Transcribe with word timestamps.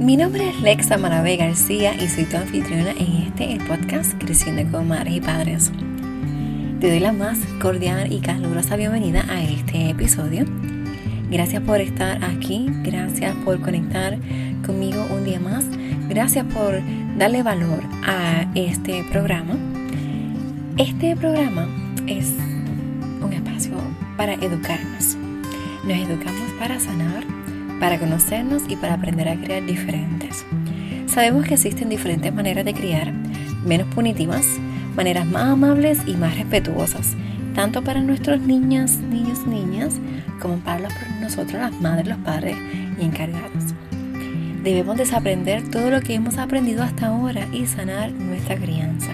Mi 0.00 0.16
nombre 0.16 0.48
es 0.48 0.58
Lexa 0.62 0.96
Maravé 0.96 1.36
García 1.36 1.94
y 1.94 2.08
soy 2.08 2.24
tu 2.24 2.38
anfitriona 2.38 2.92
en 2.92 3.28
este 3.28 3.58
podcast 3.68 4.14
Creciendo 4.18 4.62
con 4.72 4.88
Madres 4.88 5.16
y 5.16 5.20
Padres. 5.20 5.70
Te 6.80 6.88
doy 6.88 7.00
la 7.00 7.12
más 7.12 7.38
cordial 7.60 8.10
y 8.10 8.20
calurosa 8.20 8.76
bienvenida 8.76 9.26
a 9.28 9.42
este 9.42 9.90
episodio. 9.90 10.46
Gracias 11.30 11.62
por 11.64 11.82
estar 11.82 12.24
aquí, 12.24 12.64
gracias 12.82 13.36
por 13.44 13.60
conectar 13.60 14.16
conmigo 14.64 15.06
un 15.10 15.24
día 15.24 15.38
más, 15.38 15.66
gracias 16.08 16.46
por 16.46 16.80
darle 17.18 17.42
valor 17.42 17.82
a 18.02 18.50
este 18.54 19.04
programa. 19.12 19.54
Este 20.78 21.14
programa 21.14 21.68
es 22.06 22.32
un 23.20 23.34
espacio 23.34 23.74
para 24.16 24.32
educarnos. 24.32 25.18
Nos 25.84 25.98
educamos 25.98 26.52
para 26.58 26.80
sanar 26.80 27.39
para 27.80 27.98
conocernos 27.98 28.62
y 28.68 28.76
para 28.76 28.94
aprender 28.94 29.28
a 29.28 29.36
criar 29.36 29.64
diferentes. 29.64 30.44
Sabemos 31.06 31.46
que 31.46 31.54
existen 31.54 31.88
diferentes 31.88 32.32
maneras 32.32 32.64
de 32.64 32.74
criar, 32.74 33.12
menos 33.64 33.92
punitivas, 33.92 34.46
maneras 34.94 35.26
más 35.26 35.48
amables 35.48 35.98
y 36.06 36.14
más 36.14 36.36
respetuosas, 36.36 37.16
tanto 37.54 37.82
para 37.82 38.00
nuestros 38.00 38.40
niñas, 38.40 38.98
niños, 38.98 39.46
niñas, 39.46 39.94
como 40.40 40.58
para 40.58 40.88
nosotros, 41.20 41.60
las 41.60 41.80
madres, 41.80 42.06
los 42.06 42.18
padres 42.18 42.56
y 43.00 43.04
encargados. 43.04 43.74
Debemos 44.62 44.98
desaprender 44.98 45.68
todo 45.70 45.90
lo 45.90 46.02
que 46.02 46.14
hemos 46.14 46.36
aprendido 46.36 46.82
hasta 46.82 47.06
ahora 47.06 47.46
y 47.50 47.66
sanar 47.66 48.12
nuestra 48.12 48.56
crianza. 48.56 49.10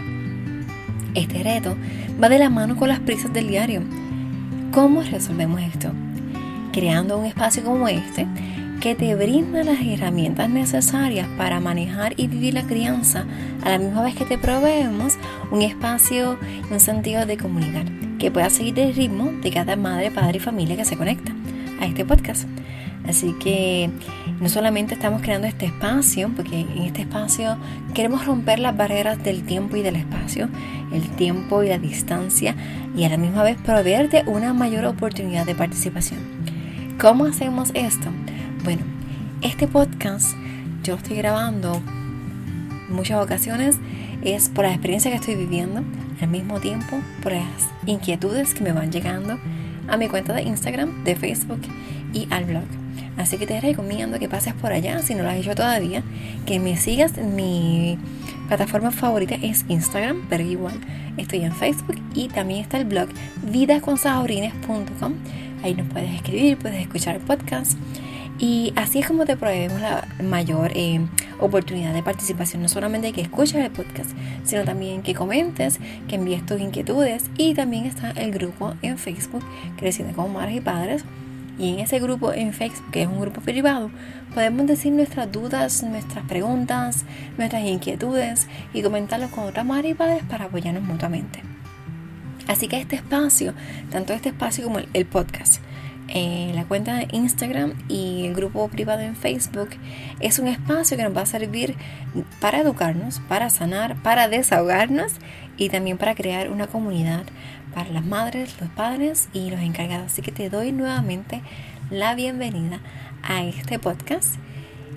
Este 1.15 1.43
reto 1.43 1.77
va 2.23 2.29
de 2.29 2.41
la 2.41 2.51
mano 2.51 2.77
con 2.77 2.89
las 2.89 2.99
prisas 3.01 3.33
del 3.33 3.47
diario. 3.47 3.83
¿Cómo 4.73 5.03
resolvemos 5.03 5.63
esto? 5.63 5.93
Creando 6.73 7.17
un 7.17 7.27
espacio 7.27 7.63
como 7.63 7.89
este 7.89 8.27
que 8.87 8.95
te 8.95 9.17
brinda 9.17 9.65
las 9.65 9.81
herramientas 9.85 10.49
necesarias 10.49 11.27
para 11.37 11.59
manejar 11.59 12.15
y 12.17 12.29
vivir 12.29 12.55
la 12.55 12.63
crianza 12.63 13.27
a 13.65 13.71
la 13.71 13.79
misma 13.79 14.05
vez 14.05 14.15
que 14.15 14.25
te 14.25 14.39
proveemos 14.39 15.15
un 15.51 15.63
espacio 15.63 16.39
y 16.71 16.73
un 16.73 16.79
sentido 16.79 17.27
de 17.27 17.37
comunicar 17.37 17.85
que 18.21 18.31
pueda 18.31 18.49
seguir 18.49 18.79
el 18.79 18.95
ritmo 18.95 19.33
de 19.43 19.51
cada 19.51 19.75
madre, 19.75 20.13
padre 20.13 20.37
y 20.37 20.41
familia 20.41 20.77
que 20.77 20.85
se 20.85 20.97
conecta 20.97 21.33
a 21.81 21.87
este 21.87 22.05
podcast. 22.05 22.47
Así 23.09 23.35
que 23.43 23.91
no 24.41 24.49
solamente 24.49 24.95
estamos 24.95 25.21
creando 25.21 25.49
este 25.49 25.67
espacio, 25.67 26.31
porque 26.37 26.61
en 26.61 26.83
este 26.85 27.01
espacio 27.01 27.57
queremos 27.93 28.25
romper 28.25 28.61
las 28.61 28.77
barreras 28.77 29.21
del 29.21 29.43
tiempo 29.43 29.77
y 29.77 29.83
del 29.83 29.97
espacio, 29.97 30.49
el 30.93 31.03
tiempo 31.17 31.65
y 31.65 31.71
la 31.71 31.79
distancia, 31.81 32.55
y 32.97 33.03
a 33.03 33.09
la 33.09 33.17
misma 33.17 33.43
vez 33.43 33.57
proveerte 33.57 34.23
una 34.29 34.53
mayor 34.53 34.85
oportunidad 34.85 35.45
de 35.45 35.57
participación. 35.57 36.21
¿Cómo 37.01 37.25
hacemos 37.25 37.73
esto? 37.75 38.11
Bueno, 38.67 38.83
este 39.43 39.69
podcast 39.69 40.37
yo 40.83 40.95
lo 40.95 40.99
estoy 40.99 41.17
grabando 41.19 41.81
muchas 42.89 43.23
ocasiones 43.23 43.77
es 44.25 44.49
por 44.49 44.65
la 44.65 44.73
experiencia 44.73 45.09
que 45.09 45.19
estoy 45.19 45.37
viviendo, 45.37 45.85
al 46.21 46.27
mismo 46.27 46.59
tiempo 46.59 46.99
por 47.23 47.31
las 47.31 47.47
inquietudes 47.87 48.55
que 48.55 48.65
me 48.65 48.73
van 48.73 48.91
llegando 48.91 49.39
a 49.87 49.97
mi 49.97 50.09
cuenta 50.09 50.33
de 50.33 50.43
Instagram, 50.43 51.05
de 51.05 51.15
Facebook 51.15 51.61
y 52.13 52.27
al 52.33 52.45
blog. 52.47 52.65
Así 53.17 53.39
que 53.39 53.47
te 53.47 53.61
recomiendo 53.61 54.19
que 54.19 54.29
pases 54.29 54.55
por 54.55 54.73
allá, 54.73 55.01
si 55.01 55.15
no 55.15 55.23
lo 55.23 55.29
has 55.29 55.37
hecho 55.37 55.55
todavía, 55.55 56.03
que 56.45 56.59
me 56.59 56.77
sigas. 56.77 57.17
Mi 57.19 57.97
plataforma 58.49 58.91
favorita 58.91 59.37
es 59.37 59.65
Instagram, 59.69 60.27
pero 60.29 60.43
igual 60.43 60.75
estoy 61.17 61.45
en 61.45 61.53
Facebook 61.53 62.01
y 62.17 62.27
también 62.27 62.63
está 62.63 62.79
el 62.79 62.87
blog 62.87 63.11
vidasconsaurines.com. 63.45 65.13
Ahí 65.63 65.75
nos 65.75 65.87
puedes 65.87 66.13
escribir, 66.17 66.59
puedes 66.59 66.81
escuchar 66.81 67.15
el 67.15 67.23
podcast 67.23 67.79
y 68.39 68.75
así 68.77 68.99
es 68.99 69.07
como 69.07 69.25
te 69.25 69.37
proveemos 69.37 69.81
la 69.81 70.07
mayor 70.23 70.71
eh, 70.75 71.01
oportunidad 71.41 71.95
de 71.95 72.03
participación. 72.03 72.63
No 72.63 72.69
solamente 72.69 73.13
que 73.13 73.23
escuches 73.23 73.57
el 73.57 73.71
podcast, 73.71 74.11
sino 74.45 74.65
también 74.65 75.03
que 75.03 75.15
comentes, 75.15 75.79
que 76.07 76.17
envíes 76.17 76.45
tus 76.45 76.61
inquietudes. 76.61 77.25
Y 77.39 77.55
también 77.55 77.87
está 77.87 78.11
el 78.11 78.33
grupo 78.33 78.75
en 78.83 78.99
Facebook, 78.99 79.43
Creciendo 79.79 80.15
como 80.15 80.29
Madres 80.29 80.57
y 80.57 80.61
Padres. 80.61 81.05
Y 81.59 81.73
en 81.73 81.81
ese 81.81 81.99
grupo 81.99 82.35
en 82.35 82.53
Facebook, 82.53 82.91
que 82.91 83.03
es 83.03 83.09
un 83.09 83.19
grupo 83.19 83.41
privado, 83.41 83.91
podemos 84.35 84.67
decir 84.67 84.93
nuestras 84.93 85.33
dudas, 85.33 85.83
nuestras 85.83 86.27
preguntas, 86.27 87.07
nuestras 87.39 87.65
inquietudes 87.65 88.47
y 88.75 88.83
comentarlos 88.83 89.31
con 89.31 89.45
otras 89.45 89.65
madres 89.65 89.93
y 89.93 89.95
padres 89.95 90.23
para 90.29 90.45
apoyarnos 90.45 90.83
mutuamente. 90.83 91.41
Así 92.47 92.69
que 92.69 92.79
este 92.79 92.97
espacio, 92.97 93.55
tanto 93.91 94.13
este 94.13 94.29
espacio 94.29 94.65
como 94.65 94.81
el 94.93 95.07
podcast, 95.07 95.63
eh, 96.09 96.53
la 96.55 96.65
cuenta 96.65 96.95
de 96.95 97.09
Instagram 97.13 97.75
y 97.89 98.27
el 98.27 98.35
grupo 98.35 98.69
privado 98.69 99.01
en 99.01 99.17
Facebook 99.17 99.71
es 100.21 100.39
un 100.39 100.49
espacio 100.49 100.97
que 100.97 101.03
nos 101.03 101.17
va 101.17 101.23
a 101.23 101.27
servir 101.27 101.75
para 102.41 102.61
educarnos, 102.61 103.21
para 103.29 103.51
sanar, 103.51 103.97
para 104.03 104.29
desahogarnos 104.29 105.15
y 105.57 105.69
también 105.69 105.99
para 105.99 106.15
crear 106.15 106.51
una 106.51 106.67
comunidad 106.69 107.25
para 107.75 107.91
las 107.91 108.05
madres, 108.05 108.57
los 108.61 108.71
padres 108.71 109.29
y 109.33 109.51
los 109.51 109.61
encargados. 109.61 110.13
Así 110.13 110.23
que 110.23 110.33
te 110.33 110.49
doy 110.49 110.73
nuevamente 110.73 111.43
la 111.91 112.15
bienvenida 112.15 112.81
a 113.23 113.43
este 113.45 113.79
podcast 113.79 114.37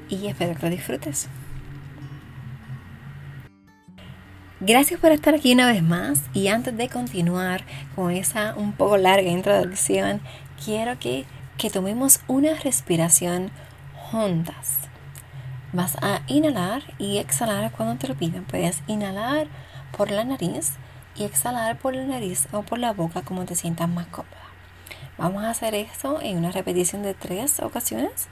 y 0.10 0.28
espero 0.28 0.56
que 0.56 0.64
lo 0.64 0.70
disfrutes. 0.70 1.30
Gracias 4.62 5.00
por 5.00 5.14
estar 5.14 5.34
aquí 5.34 5.54
una 5.54 5.68
vez 5.72 5.82
más 5.82 6.22
y 6.34 6.50
antes 6.50 6.76
de 6.76 6.90
continuar 6.90 7.64
con 7.96 8.12
esa 8.12 8.56
un 8.56 8.74
poco 8.74 8.98
larga 8.98 9.30
introducción, 9.30 10.20
quiero 10.64 11.00
que, 11.00 11.26
que 11.58 11.70
tomemos 11.70 12.20
una 12.28 12.54
respiración 12.56 13.52
juntas. 13.96 14.78
Vas 15.72 15.98
a 16.02 16.22
inhalar 16.28 16.82
y 16.98 17.18
exhalar 17.18 17.72
cuando 17.72 17.96
te 17.96 18.08
lo 18.08 18.16
pidan. 18.16 18.46
Puedes 18.46 18.82
inhalar 18.88 19.48
por 19.96 20.12
la 20.12 20.24
nariz 20.24 20.74
y 21.16 21.24
exhalar 21.24 21.78
por 21.78 21.96
la 21.96 22.06
nariz 22.06 22.48
o 22.52 22.64
por 22.64 22.80
la 22.80 22.94
boca 22.94 23.22
como 23.22 23.46
te 23.46 23.56
sientas 23.56 23.88
más 23.88 24.08
cómoda. 24.08 24.36
Vamos 25.18 25.44
a 25.44 25.50
hacer 25.50 25.76
esto 25.76 26.22
en 26.22 26.38
una 26.38 26.52
repetición 26.52 27.04
de 27.04 27.14
tres 27.14 27.60
ocasiones. 27.60 28.28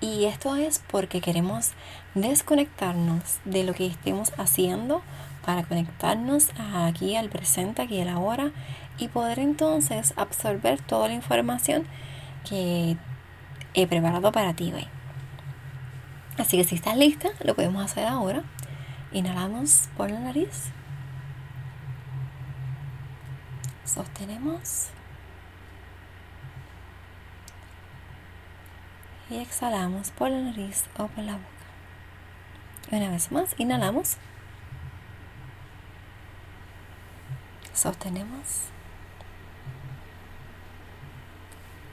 Y 0.00 0.24
esto 0.24 0.56
es 0.56 0.82
porque 0.90 1.20
queremos 1.20 1.72
desconectarnos 2.14 3.38
de 3.44 3.64
lo 3.64 3.72
que 3.72 3.86
estemos 3.86 4.32
haciendo 4.36 5.02
para 5.44 5.62
conectarnos 5.62 6.50
aquí 6.74 7.16
al 7.16 7.28
presente, 7.28 7.82
aquí 7.82 8.00
a 8.00 8.04
la 8.04 8.18
hora 8.18 8.52
y 8.98 9.08
poder 9.08 9.38
entonces 9.38 10.14
absorber 10.16 10.80
toda 10.80 11.08
la 11.08 11.14
información 11.14 11.86
que 12.48 12.96
he 13.74 13.86
preparado 13.86 14.32
para 14.32 14.54
ti 14.54 14.72
hoy. 14.72 14.88
Así 16.38 16.56
que 16.56 16.64
si 16.64 16.74
estás 16.74 16.96
lista, 16.96 17.30
lo 17.44 17.54
podemos 17.54 17.84
hacer 17.84 18.06
ahora. 18.06 18.42
Inhalamos 19.12 19.88
por 19.96 20.10
la 20.10 20.20
nariz. 20.20 20.70
Sostenemos. 23.84 24.88
Y 29.28 29.36
exhalamos 29.36 30.10
por 30.10 30.30
la 30.30 30.38
nariz 30.38 30.84
o 30.96 31.06
por 31.08 31.24
la 31.24 31.34
boca. 31.34 31.46
Una 32.90 33.10
vez 33.10 33.30
más, 33.32 33.54
inhalamos. 33.58 34.16
Sostenemos. 37.72 38.72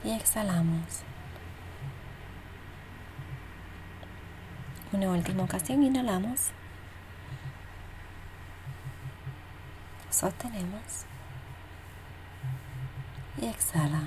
Y 0.03 0.11
exhalamos. 0.11 1.03
Una 4.91 5.09
última 5.09 5.43
ocasión, 5.43 5.83
inhalamos. 5.83 6.51
Sostenemos. 10.09 11.05
Y 13.41 13.45
exhala. 13.45 14.01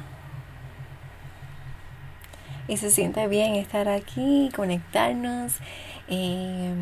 Y 2.69 2.77
se 2.77 2.91
siente 2.91 3.27
bien 3.29 3.55
estar 3.55 3.89
aquí, 3.89 4.51
conectarnos. 4.55 5.59
Eh, 6.09 6.75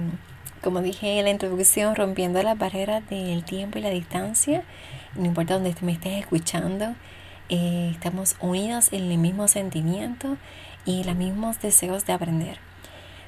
como 0.62 0.82
dije 0.82 1.18
en 1.18 1.24
la 1.24 1.30
introducción, 1.30 1.94
rompiendo 1.94 2.42
las 2.42 2.56
barreras 2.58 3.08
del 3.08 3.44
tiempo 3.44 3.78
y 3.78 3.82
la 3.82 3.90
distancia. 3.90 4.62
No 5.14 5.24
importa 5.24 5.54
dónde 5.54 5.74
me 5.80 5.92
estés 5.92 6.20
escuchando, 6.20 6.94
eh, 7.50 7.90
estamos 7.92 8.36
unidos 8.40 8.88
en 8.92 9.10
el 9.10 9.18
mismo 9.18 9.48
sentimiento 9.48 10.38
y 10.86 11.04
los 11.04 11.16
mismos 11.16 11.60
deseos 11.60 12.06
de 12.06 12.14
aprender. 12.14 12.58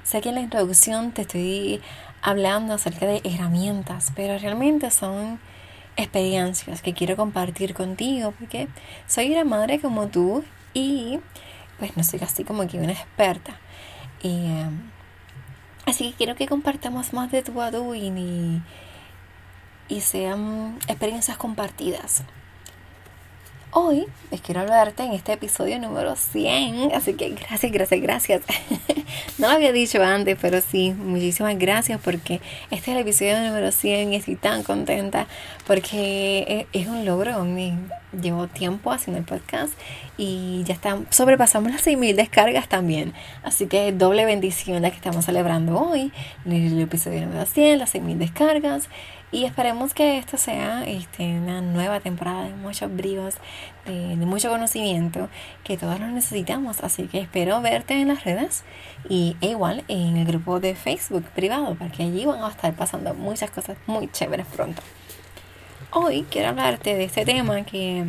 Sé 0.04 0.20
que 0.20 0.30
en 0.30 0.36
la 0.36 0.40
introducción 0.40 1.12
te 1.12 1.22
estoy 1.22 1.82
hablando 2.22 2.74
acerca 2.74 3.06
de 3.06 3.20
herramientas, 3.24 4.12
pero 4.16 4.38
realmente 4.38 4.90
son 4.90 5.38
experiencias 5.96 6.80
que 6.80 6.94
quiero 6.94 7.16
compartir 7.16 7.74
contigo 7.74 8.32
porque 8.38 8.68
soy 9.06 9.32
una 9.32 9.44
madre 9.44 9.80
como 9.80 10.08
tú 10.08 10.42
y 10.72 11.20
pues 11.78 11.96
no 11.96 12.02
soy 12.02 12.20
así 12.22 12.44
como 12.44 12.66
que 12.66 12.78
una 12.78 12.92
experta. 12.92 13.58
Eh, 14.22 14.70
Así 15.84 16.10
que 16.10 16.16
quiero 16.16 16.36
que 16.36 16.46
compartamos 16.46 17.12
más 17.12 17.30
de 17.32 17.42
tu 17.42 17.60
a 17.60 17.70
y, 17.96 18.62
y 19.88 20.00
sean 20.00 20.78
experiencias 20.86 21.36
compartidas. 21.36 22.22
Hoy 23.74 24.04
les 24.30 24.42
quiero 24.42 24.60
hablarte 24.60 25.02
en 25.02 25.12
este 25.12 25.32
episodio 25.32 25.78
número 25.78 26.14
100, 26.14 26.92
así 26.92 27.14
que 27.14 27.30
gracias, 27.30 27.72
gracias, 27.72 28.02
gracias. 28.02 28.42
no 29.38 29.48
lo 29.48 29.54
había 29.54 29.72
dicho 29.72 30.02
antes, 30.02 30.36
pero 30.38 30.60
sí, 30.60 30.92
muchísimas 30.92 31.58
gracias 31.58 31.98
porque 31.98 32.42
este 32.70 32.90
es 32.90 32.96
el 32.96 32.98
episodio 32.98 33.40
número 33.40 33.72
100 33.72 34.12
y 34.12 34.16
estoy 34.16 34.36
tan 34.36 34.62
contenta 34.62 35.26
porque 35.66 36.66
es 36.74 36.86
un 36.86 37.06
logro. 37.06 37.46
Llevo 38.20 38.46
tiempo 38.46 38.92
haciendo 38.92 39.20
el 39.20 39.24
podcast 39.24 39.72
y 40.18 40.64
ya 40.64 40.74
está, 40.74 40.98
sobrepasamos 41.08 41.72
las 41.72 41.86
6.000 41.86 42.14
descargas 42.14 42.68
también. 42.68 43.14
Así 43.42 43.68
que 43.68 43.90
doble 43.92 44.26
bendición 44.26 44.82
la 44.82 44.90
que 44.90 44.96
estamos 44.96 45.24
celebrando 45.24 45.80
hoy, 45.80 46.12
el 46.44 46.78
episodio 46.78 47.22
número 47.22 47.46
100, 47.46 47.78
las 47.78 47.94
6.000 47.94 48.18
descargas. 48.18 48.90
Y 49.32 49.46
esperemos 49.46 49.94
que 49.94 50.18
esto 50.18 50.36
sea 50.36 50.84
este, 50.84 51.24
una 51.24 51.62
nueva 51.62 52.00
temporada 52.00 52.44
de 52.44 52.54
muchos 52.54 52.94
bríos, 52.94 53.36
de, 53.86 54.14
mucho 54.16 54.50
conocimiento, 54.50 55.30
que 55.64 55.78
todos 55.78 55.98
lo 55.98 56.06
necesitamos. 56.08 56.80
Así 56.82 57.04
que 57.04 57.20
espero 57.20 57.62
verte 57.62 57.94
en 57.94 58.08
las 58.08 58.24
redes 58.24 58.62
y 59.08 59.38
e 59.40 59.48
igual 59.48 59.84
en 59.88 60.18
el 60.18 60.26
grupo 60.26 60.60
de 60.60 60.74
Facebook 60.74 61.24
privado, 61.34 61.74
porque 61.76 62.02
allí 62.02 62.26
van 62.26 62.44
a 62.44 62.48
estar 62.48 62.74
pasando 62.74 63.14
muchas 63.14 63.50
cosas 63.50 63.78
muy 63.86 64.10
chéveres 64.12 64.46
pronto. 64.46 64.82
Hoy 65.92 66.26
quiero 66.30 66.50
hablarte 66.50 66.94
de 66.94 67.04
este 67.04 67.24
tema 67.24 67.62
que 67.64 68.04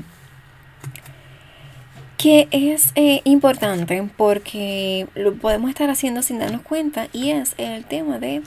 que 2.17 2.47
es 2.51 2.93
eh, 2.95 3.19
importante 3.25 4.09
porque 4.15 5.07
lo 5.13 5.35
podemos 5.35 5.69
estar 5.69 5.89
haciendo 5.89 6.21
sin 6.21 6.39
darnos 6.39 6.61
cuenta 6.61 7.07
y 7.11 7.31
es 7.31 7.53
el 7.57 7.83
tema 7.83 8.17
de 8.17 8.41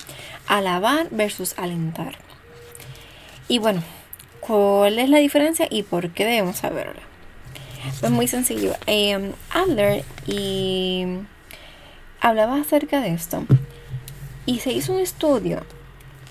alabar 0.47 1.09
versus 1.11 1.53
alentar. 1.59 2.26
Y 3.49 3.59
bueno, 3.59 3.83
¿cuál 4.41 4.99
es 4.99 5.09
la 5.09 5.19
diferencia 5.19 5.69
y 5.71 5.83
por 5.83 6.11
qué 6.11 6.25
debemos 6.25 6.57
saberla? 6.57 7.03
Pues 8.01 8.11
muy 8.11 8.27
sencillo. 8.27 8.75
Eh, 8.87 9.33
Adler 9.51 10.05
y 10.27 11.05
hablaba 12.21 12.61
acerca 12.61 13.01
de 13.01 13.13
esto 13.13 13.45
y 14.47 14.59
se 14.59 14.73
hizo 14.73 14.93
un 14.93 14.99
estudio 14.99 15.63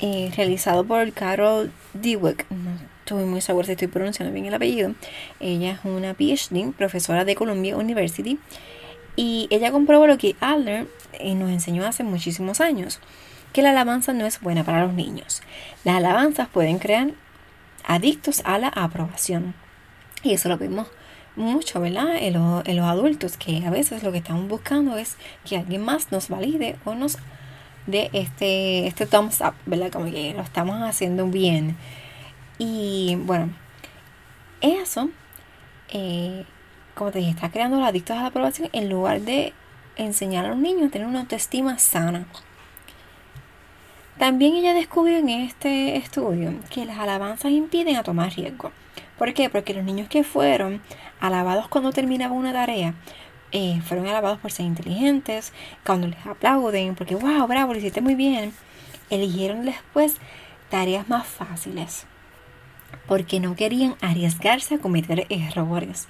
eh, 0.02 0.32
realizado 0.36 0.84
por 0.84 1.12
Carol 1.14 1.72
Dweck. 1.94 2.46
No 2.50 2.80
estoy 3.00 3.24
muy 3.24 3.42
segura 3.42 3.66
si 3.66 3.74
estoy 3.74 3.88
pronunciando 3.88 4.34
bien 4.34 4.46
el 4.48 4.54
apellido. 4.54 4.94
Ella 5.40 5.72
es 5.72 5.86
una 5.86 6.14
PhD, 6.14 6.74
profesora 6.74 7.24
de 7.24 7.36
Columbia 7.36 7.78
University. 7.78 8.40
Y 9.16 9.48
ella 9.50 9.72
comprobó 9.72 10.08
lo 10.08 10.18
que 10.18 10.36
Adler 10.42 10.88
eh, 11.14 11.36
nos 11.36 11.50
enseñó 11.50 11.86
hace 11.86 12.04
muchísimos 12.04 12.60
años 12.60 13.00
que 13.56 13.62
la 13.62 13.70
alabanza 13.70 14.12
no 14.12 14.26
es 14.26 14.42
buena 14.42 14.66
para 14.66 14.84
los 14.84 14.94
niños. 14.94 15.42
Las 15.86 15.96
alabanzas 15.96 16.50
pueden 16.50 16.78
crear 16.78 17.12
adictos 17.88 18.42
a 18.44 18.60
la 18.60 18.68
aprobación. 18.68 19.56
Y 20.24 20.34
eso 20.34 20.50
lo 20.50 20.58
vemos 20.58 20.90
mucho, 21.38 21.80
¿verdad? 21.80 22.18
En, 22.18 22.34
los 22.34 22.86
adultos, 22.86 23.38
que 23.38 23.66
a 23.66 23.70
veces 23.70 24.04
lo 24.04 24.12
que 24.12 24.18
estamos 24.18 24.50
buscando 24.50 24.98
es 24.98 25.16
que 25.46 25.56
alguien 25.56 25.86
más 25.86 26.12
nos 26.12 26.28
valide 26.28 26.76
o 26.84 26.96
nos 26.96 27.18
dé 27.88 28.10
este, 28.12 28.88
este 28.88 29.06
thumbs 29.06 29.40
up, 29.40 29.54
¿verdad? 29.66 29.90
Como 29.90 30.12
que 30.12 30.34
lo 30.34 30.42
estamos 30.42 30.82
haciendo 30.82 31.26
bien. 31.28 31.78
Y 32.58 33.16
bueno, 33.22 33.54
eso, 34.60 35.10
eh, 35.94 36.44
como 36.94 37.12
te 37.12 37.20
dije, 37.20 37.32
está 37.32 37.52
creando 37.52 37.78
los 37.78 37.88
adictos 37.88 38.18
a 38.18 38.22
la 38.24 38.28
aprobación 38.28 38.68
en 38.74 38.90
lugar 38.90 39.22
de 39.22 39.54
enseñar 39.96 40.44
a 40.44 40.50
los 40.50 40.58
niños 40.58 40.90
a 40.90 40.92
tener 40.92 41.08
una 41.08 41.22
autoestima 41.22 41.80
sana. 41.80 42.26
También 44.18 44.56
ella 44.56 44.74
descubrió 44.74 45.18
en 45.18 45.30
este 45.30 45.98
estudio 45.98 46.54
que 46.70 46.86
las 46.86 46.98
alabanzas 47.00 47.52
impiden 47.52 47.98
a 47.98 48.04
tomar 48.04 48.34
riesgo. 48.34 48.72
¿Por 49.18 49.34
qué? 49.34 49.50
Porque 49.50 49.74
los 49.74 49.84
niños 49.84 50.08
que 50.08 50.24
fueron 50.24 50.82
alabados 51.20 51.68
cuando 51.68 51.92
terminaban 51.92 52.38
una 52.38 52.54
tarea, 52.54 52.94
eh, 53.52 53.82
fueron 53.86 54.08
alabados 54.08 54.40
por 54.40 54.52
ser 54.52 54.66
inteligentes, 54.66 55.52
cuando 55.86 56.08
les 56.08 56.26
aplauden, 56.26 56.96
porque 56.96 57.16
wow, 57.16 57.46
bravo, 57.46 57.74
lo 57.74 57.80
hiciste 57.80 58.02
muy 58.02 58.16
bien, 58.16 58.54
eligieron 59.10 59.66
después 59.66 60.16
tareas 60.70 61.10
más 61.10 61.28
fáciles, 61.28 62.06
porque 63.08 63.40
no 63.40 63.56
querían 63.56 63.96
arriesgarse 64.02 64.76
a 64.76 64.80
cometer 64.80 65.26
errores. 65.30 66.08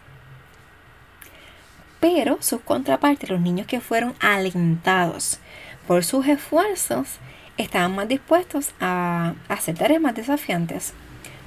Pero 1.99 2.37
sus 2.41 2.61
contrapartes, 2.61 3.29
los 3.29 3.41
niños 3.41 3.67
que 3.67 3.79
fueron 3.79 4.13
alentados 4.19 5.39
por 5.87 6.03
sus 6.03 6.27
esfuerzos, 6.27 7.19
estaban 7.57 7.95
más 7.95 8.07
dispuestos 8.07 8.71
a 8.79 9.33
hacer 9.47 9.75
tareas 9.75 10.01
más 10.01 10.15
desafiantes 10.15 10.93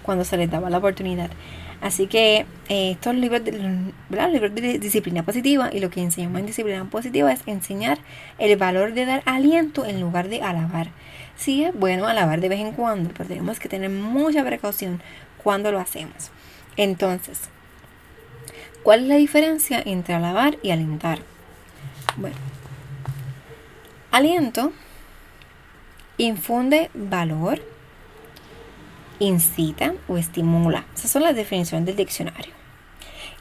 cuando 0.02 0.25
se 0.25 0.37
les 0.37 0.50
daba 0.50 0.70
la 0.70 0.78
oportunidad. 0.78 1.31
Así 1.81 2.08
que 2.08 2.44
eh, 2.69 2.90
estos 2.93 3.14
libros 3.14 3.44
de, 3.44 3.52
libros 3.52 4.55
de 4.55 4.78
disciplina 4.78 5.22
positiva 5.22 5.70
y 5.72 5.78
lo 5.78 5.90
que 5.90 6.02
enseñamos 6.02 6.40
en 6.40 6.46
disciplina 6.46 6.84
positiva 6.87 7.32
es 7.32 7.40
enseñar 7.46 7.99
el 8.38 8.56
valor 8.56 8.94
de 8.94 9.06
dar 9.06 9.22
aliento 9.26 9.84
en 9.84 10.00
lugar 10.00 10.28
de 10.28 10.43
alabar. 10.43 10.88
Sí 11.37 11.62
es 11.62 11.75
bueno 11.75 12.08
alabar 12.08 12.40
de 12.40 12.49
vez 12.49 12.60
en 12.60 12.72
cuando, 12.72 13.10
pero 13.16 13.28
tenemos 13.28 13.60
que 13.60 13.69
tener 13.69 13.90
mucha 13.90 14.44
precaución 14.44 15.00
cuando 15.43 15.70
lo 15.70 15.78
hacemos. 15.78 16.31
Entonces, 16.76 17.43
¿cuál 18.82 19.02
es 19.02 19.08
la 19.08 19.16
diferencia 19.16 19.81
entre 19.84 20.14
alabar 20.14 20.58
y 20.62 20.72
alentar? 20.72 21.20
Bueno, 22.16 22.37
aliento 24.10 24.72
Infunde 26.20 26.91
valor, 26.94 27.62
incita 29.20 29.94
o 30.09 30.19
estimula. 30.19 30.85
Esas 30.94 31.12
son 31.12 31.23
las 31.23 31.37
definiciones 31.37 31.87
del 31.87 31.94
diccionario. 31.94 32.53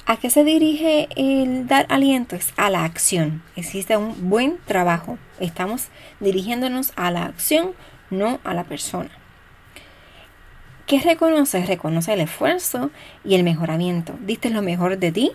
¿A 0.05 0.17
qué 0.17 0.29
se 0.29 0.43
dirige 0.43 1.09
el 1.15 1.67
dar 1.67 1.87
aliento? 1.89 2.35
Es 2.35 2.53
a 2.55 2.69
la 2.69 2.85
acción. 2.85 3.41
Existe 3.55 3.97
un 3.97 4.29
buen 4.29 4.59
trabajo. 4.65 5.17
Estamos 5.39 5.87
dirigiéndonos 6.19 6.93
a 6.95 7.09
la 7.09 7.25
acción, 7.25 7.73
no 8.11 8.39
a 8.43 8.53
la 8.53 8.63
persona. 8.63 9.09
¿Qué 10.85 11.01
reconoce? 11.01 11.65
Reconoce 11.65 12.13
el 12.13 12.21
esfuerzo 12.21 12.91
y 13.25 13.33
el 13.33 13.43
mejoramiento. 13.43 14.13
¿Diste 14.21 14.51
lo 14.51 14.61
mejor 14.61 14.99
de 14.99 15.11
ti? 15.11 15.31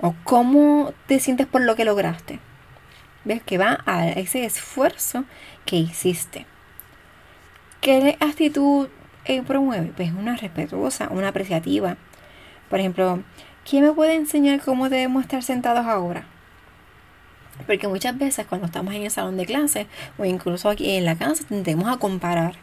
¿O 0.00 0.14
cómo 0.24 0.94
te 1.06 1.20
sientes 1.20 1.46
por 1.46 1.60
lo 1.60 1.76
que 1.76 1.84
lograste? 1.84 2.40
¿Ves? 3.28 3.42
Que 3.42 3.58
va 3.58 3.80
a 3.84 4.08
ese 4.08 4.46
esfuerzo 4.46 5.24
que 5.66 5.76
hiciste. 5.76 6.46
¿Qué 7.82 8.16
actitud 8.20 8.88
eh, 9.26 9.42
promueve? 9.42 9.92
Pues 9.94 10.12
una 10.12 10.34
respetuosa, 10.34 11.08
una 11.10 11.28
apreciativa. 11.28 11.98
Por 12.70 12.80
ejemplo, 12.80 13.22
¿quién 13.68 13.84
me 13.84 13.92
puede 13.92 14.14
enseñar 14.14 14.62
cómo 14.62 14.88
debemos 14.88 15.24
estar 15.24 15.42
sentados 15.42 15.84
ahora? 15.84 16.24
Porque 17.66 17.86
muchas 17.86 18.16
veces 18.16 18.46
cuando 18.46 18.66
estamos 18.66 18.94
en 18.94 19.02
el 19.02 19.10
salón 19.10 19.36
de 19.36 19.44
clase 19.44 19.86
o 20.16 20.24
incluso 20.24 20.70
aquí 20.70 20.96
en 20.96 21.04
la 21.04 21.18
casa 21.18 21.44
tendemos 21.46 21.86
a 21.86 21.98
comparar. 21.98 22.54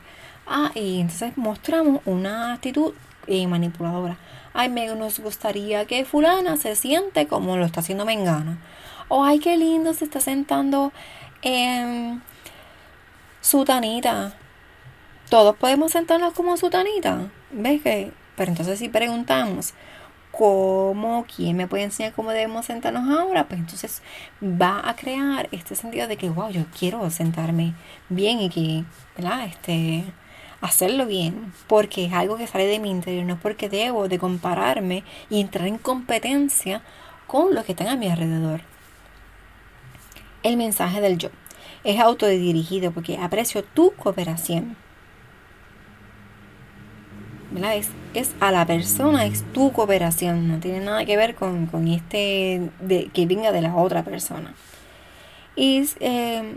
Ah, 0.48 0.72
y 0.74 1.00
entonces 1.00 1.38
mostramos 1.38 2.02
una 2.06 2.54
actitud 2.54 2.96
eh, 3.28 3.46
manipuladora. 3.46 4.18
Ay, 4.52 4.70
me 4.70 4.88
nos 4.88 5.20
gustaría 5.20 5.86
que 5.86 6.06
fulana 6.06 6.58
se 6.58 6.76
siente 6.76 7.28
como 7.28 7.56
lo 7.56 7.66
está 7.66 7.82
haciendo 7.82 8.04
Mengana. 8.04 8.58
O 9.08 9.24
ay, 9.24 9.40
qué 9.40 9.56
lindo 9.56 9.94
se 9.94 10.06
está 10.06 10.20
sentando 10.20 10.92
en 11.44 12.24
Sutanita. 13.42 14.34
Todos 15.30 15.56
podemos 15.58 15.92
sentarnos 15.92 16.34
como 16.34 16.58
Sutanita. 16.58 17.30
¿Ves 17.52 17.82
que? 17.84 18.12
Pero 18.36 18.52
entonces 18.52 18.80
si 18.80 18.90
preguntamos, 18.90 19.74
¿cómo? 20.32 21.26
¿Quién 21.34 21.56
me 21.56 21.68
puede 21.68 21.84
enseñar 21.84 22.14
cómo 22.14 22.32
debemos 22.32 22.66
sentarnos 22.66 23.08
ahora? 23.18 23.48
Pues 23.48 23.60
entonces 23.60 24.02
va 24.42 24.82
a 24.90 24.96
crear 24.96 25.50
este 25.52 25.76
sentido 25.76 26.08
de 26.08 26.18
que, 26.18 26.30
wow, 26.30 26.50
yo 26.50 26.64
quiero 26.78 27.10
sentarme 27.12 27.76
bien 28.10 28.40
y 28.42 28.50
que, 28.50 28.84
¿verdad? 29.16 29.46
Este, 29.46 30.04
hacerlo 30.62 31.06
bien, 31.06 31.54
porque 31.68 32.06
es 32.06 32.14
algo 32.14 32.38
que 32.38 32.48
sale 32.48 32.66
de 32.66 32.80
mi 32.80 32.90
interior, 32.90 33.26
no 33.26 33.36
es 33.36 33.40
porque 33.40 33.70
debo 33.70 34.08
de 34.08 34.18
compararme 34.18 35.04
y 35.30 35.42
entrar 35.42 35.68
en 35.68 35.78
competencia 35.78 36.82
con 37.28 37.54
los 37.54 37.66
que 37.66 37.74
están 37.74 37.88
a 37.88 37.96
mi 37.96 38.08
alrededor 38.10 38.62
el 40.46 40.58
mensaje 40.58 41.02
del 41.02 41.18
yo. 41.18 41.30
Es 41.84 42.00
autodirigido 42.00 42.92
porque 42.92 43.18
aprecio 43.18 43.64
tu 43.64 43.92
cooperación. 43.92 44.78
Es, 48.14 48.36
a 48.40 48.52
la 48.52 48.66
persona, 48.66 49.26
es 49.26 49.44
tu 49.54 49.72
cooperación, 49.72 50.48
no 50.48 50.60
tiene 50.60 50.82
nada 50.82 51.06
que 51.06 51.18
ver 51.18 51.36
con, 51.36 51.88
este 51.88 52.70
de, 52.82 53.10
que 53.14 53.26
venga 53.26 53.52
de 53.52 53.62
la 53.62 53.76
otra 53.76 54.04
persona. 54.04 54.54
Y 55.56 55.88
eh, 56.00 56.56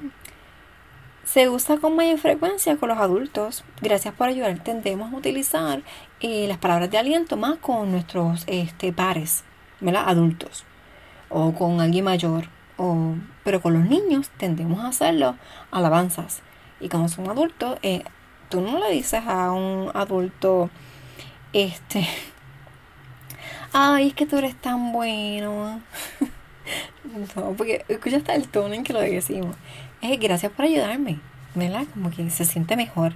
se 1.24 1.48
usa 1.48 1.78
con 1.78 1.96
mayor 1.96 2.18
frecuencia 2.18 2.76
con 2.76 2.90
los 2.90 2.98
adultos. 2.98 3.64
Gracias 3.80 4.12
por 4.14 4.28
ayudar. 4.28 4.62
Tendemos 4.62 5.12
a 5.12 5.16
utilizar 5.16 5.82
eh, 6.20 6.46
las 6.48 6.58
palabras 6.58 6.90
de 6.90 6.98
aliento 6.98 7.36
más 7.36 7.58
con 7.58 7.92
nuestros 7.92 8.44
este, 8.48 8.92
pares, 8.92 9.44
adultos, 9.80 10.64
o 11.28 11.54
con 11.54 11.80
alguien 11.80 12.04
mayor 12.04 12.57
pero 13.44 13.60
con 13.60 13.74
los 13.74 13.84
niños 13.84 14.30
tendemos 14.36 14.80
a 14.80 14.88
hacerlo 14.88 15.36
alabanzas. 15.70 16.42
Y 16.80 16.88
como 16.88 17.08
son 17.08 17.28
adultos, 17.28 17.78
eh, 17.82 18.04
tú 18.48 18.60
no 18.60 18.78
le 18.78 18.92
dices 18.92 19.22
a 19.26 19.52
un 19.52 19.90
adulto, 19.94 20.70
este, 21.52 22.06
ay, 23.72 24.08
es 24.08 24.14
que 24.14 24.26
tú 24.26 24.38
eres 24.38 24.54
tan 24.54 24.92
bueno. 24.92 25.80
no, 27.36 27.52
porque 27.56 27.84
escucha 27.88 28.18
hasta 28.18 28.34
el 28.34 28.48
tono 28.48 28.74
en 28.74 28.84
que 28.84 28.92
lo 28.92 29.00
decimos. 29.00 29.56
Es 30.00 30.18
gracias 30.20 30.52
por 30.52 30.64
ayudarme, 30.64 31.18
¿verdad? 31.54 31.84
Como 31.92 32.10
que 32.10 32.30
se 32.30 32.44
siente 32.44 32.76
mejor. 32.76 33.14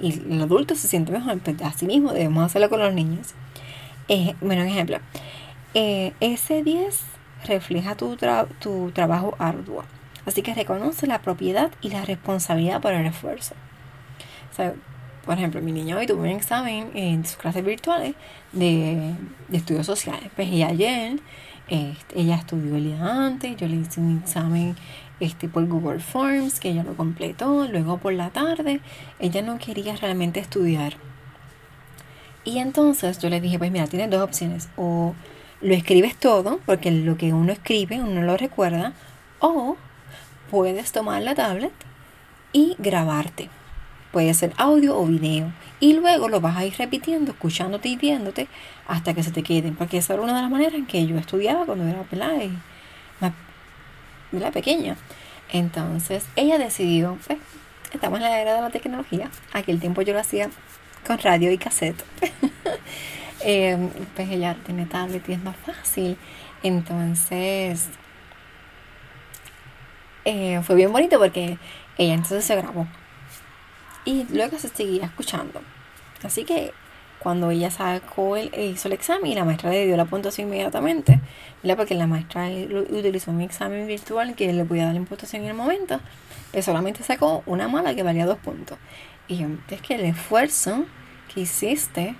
Y 0.00 0.12
el 0.12 0.42
adulto 0.42 0.76
se 0.76 0.86
siente 0.86 1.10
mejor, 1.10 1.38
pues 1.38 1.60
así 1.62 1.86
mismo 1.86 2.12
debemos 2.12 2.44
hacerlo 2.44 2.68
con 2.68 2.80
los 2.80 2.92
niños. 2.92 3.34
Eh, 4.08 4.34
bueno, 4.40 4.62
ejemplo, 4.62 4.98
eh, 5.74 6.12
ese 6.20 6.62
10 6.62 7.17
refleja 7.46 7.96
tu, 7.96 8.16
tu 8.60 8.90
trabajo 8.92 9.34
arduo. 9.38 9.84
Así 10.26 10.42
que 10.42 10.54
reconoce 10.54 11.06
la 11.06 11.22
propiedad 11.22 11.70
y 11.80 11.90
la 11.90 12.04
responsabilidad 12.04 12.80
por 12.80 12.92
el 12.92 13.06
esfuerzo. 13.06 13.54
Por 15.24 15.36
ejemplo, 15.36 15.60
mi 15.60 15.72
niña 15.72 15.96
hoy 15.96 16.06
tuvo 16.06 16.22
un 16.22 16.28
examen 16.28 16.90
en 16.94 17.24
sus 17.24 17.36
clases 17.36 17.64
virtuales 17.64 18.14
de, 18.52 19.14
estudios 19.52 19.86
sociales. 19.86 20.30
Pues 20.34 20.48
ella 20.48 20.68
ayer, 20.68 21.20
este, 21.68 22.20
ella 22.20 22.36
estudió 22.36 22.76
el 22.76 22.84
día 22.84 23.26
antes, 23.26 23.56
yo 23.56 23.68
le 23.68 23.76
hice 23.76 24.00
un 24.00 24.18
examen 24.24 24.74
este, 25.20 25.48
por 25.48 25.66
Google 25.66 26.00
Forms, 26.00 26.60
que 26.60 26.70
ella 26.70 26.82
lo 26.82 26.96
completó, 26.96 27.66
luego 27.68 27.98
por 27.98 28.14
la 28.14 28.30
tarde, 28.30 28.80
ella 29.18 29.42
no 29.42 29.58
quería 29.58 29.96
realmente 29.96 30.40
estudiar. 30.40 30.94
Y 32.44 32.58
entonces 32.58 33.18
yo 33.18 33.28
le 33.28 33.40
dije, 33.40 33.58
pues 33.58 33.70
mira, 33.70 33.86
tienes 33.86 34.10
dos 34.10 34.22
opciones, 34.22 34.70
o 34.76 35.14
lo 35.60 35.74
escribes 35.74 36.16
todo, 36.16 36.60
porque 36.66 36.90
lo 36.90 37.16
que 37.16 37.32
uno 37.32 37.52
escribe 37.52 38.00
uno 38.00 38.22
lo 38.22 38.36
recuerda, 38.36 38.92
o 39.40 39.76
puedes 40.50 40.92
tomar 40.92 41.22
la 41.22 41.34
tablet 41.34 41.72
y 42.52 42.76
grabarte. 42.78 43.48
Puede 44.12 44.32
ser 44.34 44.52
audio 44.56 44.96
o 44.96 45.04
video. 45.06 45.52
Y 45.80 45.92
luego 45.92 46.28
lo 46.28 46.40
vas 46.40 46.56
a 46.56 46.64
ir 46.64 46.74
repitiendo, 46.76 47.32
escuchándote 47.32 47.88
y 47.88 47.96
viéndote 47.96 48.48
hasta 48.86 49.14
que 49.14 49.22
se 49.22 49.30
te 49.30 49.42
queden. 49.42 49.76
Porque 49.76 49.98
esa 49.98 50.14
era 50.14 50.22
una 50.22 50.34
de 50.34 50.42
las 50.42 50.50
maneras 50.50 50.74
en 50.74 50.86
que 50.86 51.06
yo 51.06 51.16
estudiaba 51.18 51.66
cuando 51.66 51.84
era 51.86 52.04
más, 53.20 53.32
pequeña. 54.52 54.96
Entonces 55.52 56.24
ella 56.36 56.58
decidió, 56.58 57.18
pues, 57.26 57.38
estamos 57.92 58.18
en 58.18 58.24
la 58.24 58.40
era 58.40 58.54
de 58.54 58.62
la 58.62 58.70
tecnología. 58.70 59.30
Aquel 59.52 59.78
tiempo 59.78 60.02
yo 60.02 60.14
lo 60.14 60.20
hacía 60.20 60.50
con 61.06 61.18
radio 61.18 61.52
y 61.52 61.58
cassette. 61.58 62.02
eh, 63.40 63.76
pues 64.14 64.30
ella 64.30 64.56
tiene 64.64 64.86
tablet 64.86 65.28
y 65.28 65.32
es 65.32 65.42
más 65.42 65.56
fácil. 65.56 66.16
Entonces 66.62 67.88
eh, 70.24 70.60
fue 70.62 70.76
bien 70.76 70.92
bonito 70.92 71.18
porque 71.18 71.58
ella 71.96 72.14
entonces 72.14 72.44
se 72.44 72.56
grabó. 72.56 72.86
Y 74.04 74.24
luego 74.30 74.58
se 74.58 74.68
seguía 74.68 75.06
escuchando. 75.06 75.60
Así 76.22 76.44
que 76.44 76.72
cuando 77.18 77.50
ella 77.50 77.70
sacó 77.70 78.36
el, 78.36 78.54
hizo 78.54 78.88
el 78.88 78.94
examen 78.94 79.32
y 79.32 79.34
la 79.34 79.44
maestra 79.44 79.70
le 79.70 79.86
dio 79.86 79.96
la 79.96 80.04
puntuación 80.04 80.48
inmediatamente, 80.48 81.20
porque 81.76 81.94
la 81.94 82.06
maestra 82.06 82.48
utilizó 82.48 83.30
un 83.30 83.40
examen 83.40 83.86
virtual 83.86 84.34
que 84.34 84.52
le 84.52 84.64
podía 84.64 84.86
dar 84.86 84.94
la 84.94 85.00
puntuación 85.02 85.42
en 85.42 85.48
el 85.48 85.54
momento, 85.54 86.00
pues 86.52 86.64
solamente 86.64 87.02
sacó 87.02 87.42
una 87.46 87.68
mala 87.68 87.94
que 87.94 88.02
valía 88.02 88.26
dos 88.26 88.38
puntos. 88.38 88.78
Y 89.26 89.44
es 89.70 89.82
que 89.82 89.96
el 89.96 90.04
esfuerzo 90.04 90.84
que 91.32 91.40
hiciste 91.40 92.14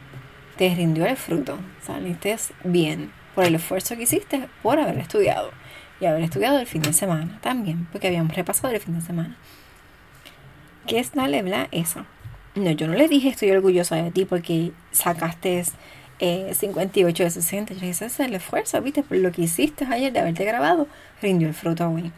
te 0.59 0.75
rindió 0.75 1.07
el 1.07 1.17
fruto. 1.17 1.59
Saliste 1.81 2.37
bien 2.65 3.13
por 3.35 3.45
el 3.45 3.55
esfuerzo 3.55 3.97
que 3.97 4.03
hiciste 4.03 4.49
por 4.63 4.79
haber 4.79 4.99
estudiado. 4.99 5.53
Y 6.01 6.07
haber 6.07 6.23
estudiado 6.25 6.59
el 6.59 6.67
fin 6.67 6.83
de 6.83 6.93
semana 6.93 7.39
también, 7.41 7.89
porque 7.91 8.09
habíamos 8.09 8.35
repasado 8.37 8.75
el 8.75 8.81
fin 8.81 8.95
de 8.95 9.01
semana. 9.01 9.37
¿Qué 10.87 10.99
es 10.99 11.13
darle 11.13 11.43
bla 11.43 11.69
eso? 11.71 12.05
No, 12.55 12.71
yo 12.73 12.89
no 12.89 12.95
le 12.95 13.09
dije 13.09 13.29
estoy 13.29 13.51
orgullosa 13.53 13.97
de 13.97 14.11
ti 14.11 14.25
porque 14.25 14.73
sacaste 14.91 15.65
58 16.19 17.23
eh, 17.23 17.27
de 17.27 17.31
60. 17.31 17.75
Yo 17.75 17.81
dije, 17.81 17.91
ese 17.91 18.07
es 18.07 18.21
el 18.21 18.35
esfuerzo, 18.35 18.81
¿viste? 18.83 19.03
Por 19.03 19.19
lo 19.19 19.31
que 19.31 19.43
hiciste 19.43 19.87
ayer 19.89 20.13
de 20.13 20.21
haberte 20.21 20.45
grabado, 20.45 20.89
rindió 21.23 21.49
el 21.49 21.55
fruto 21.55 21.89
hoy. 21.89 22.13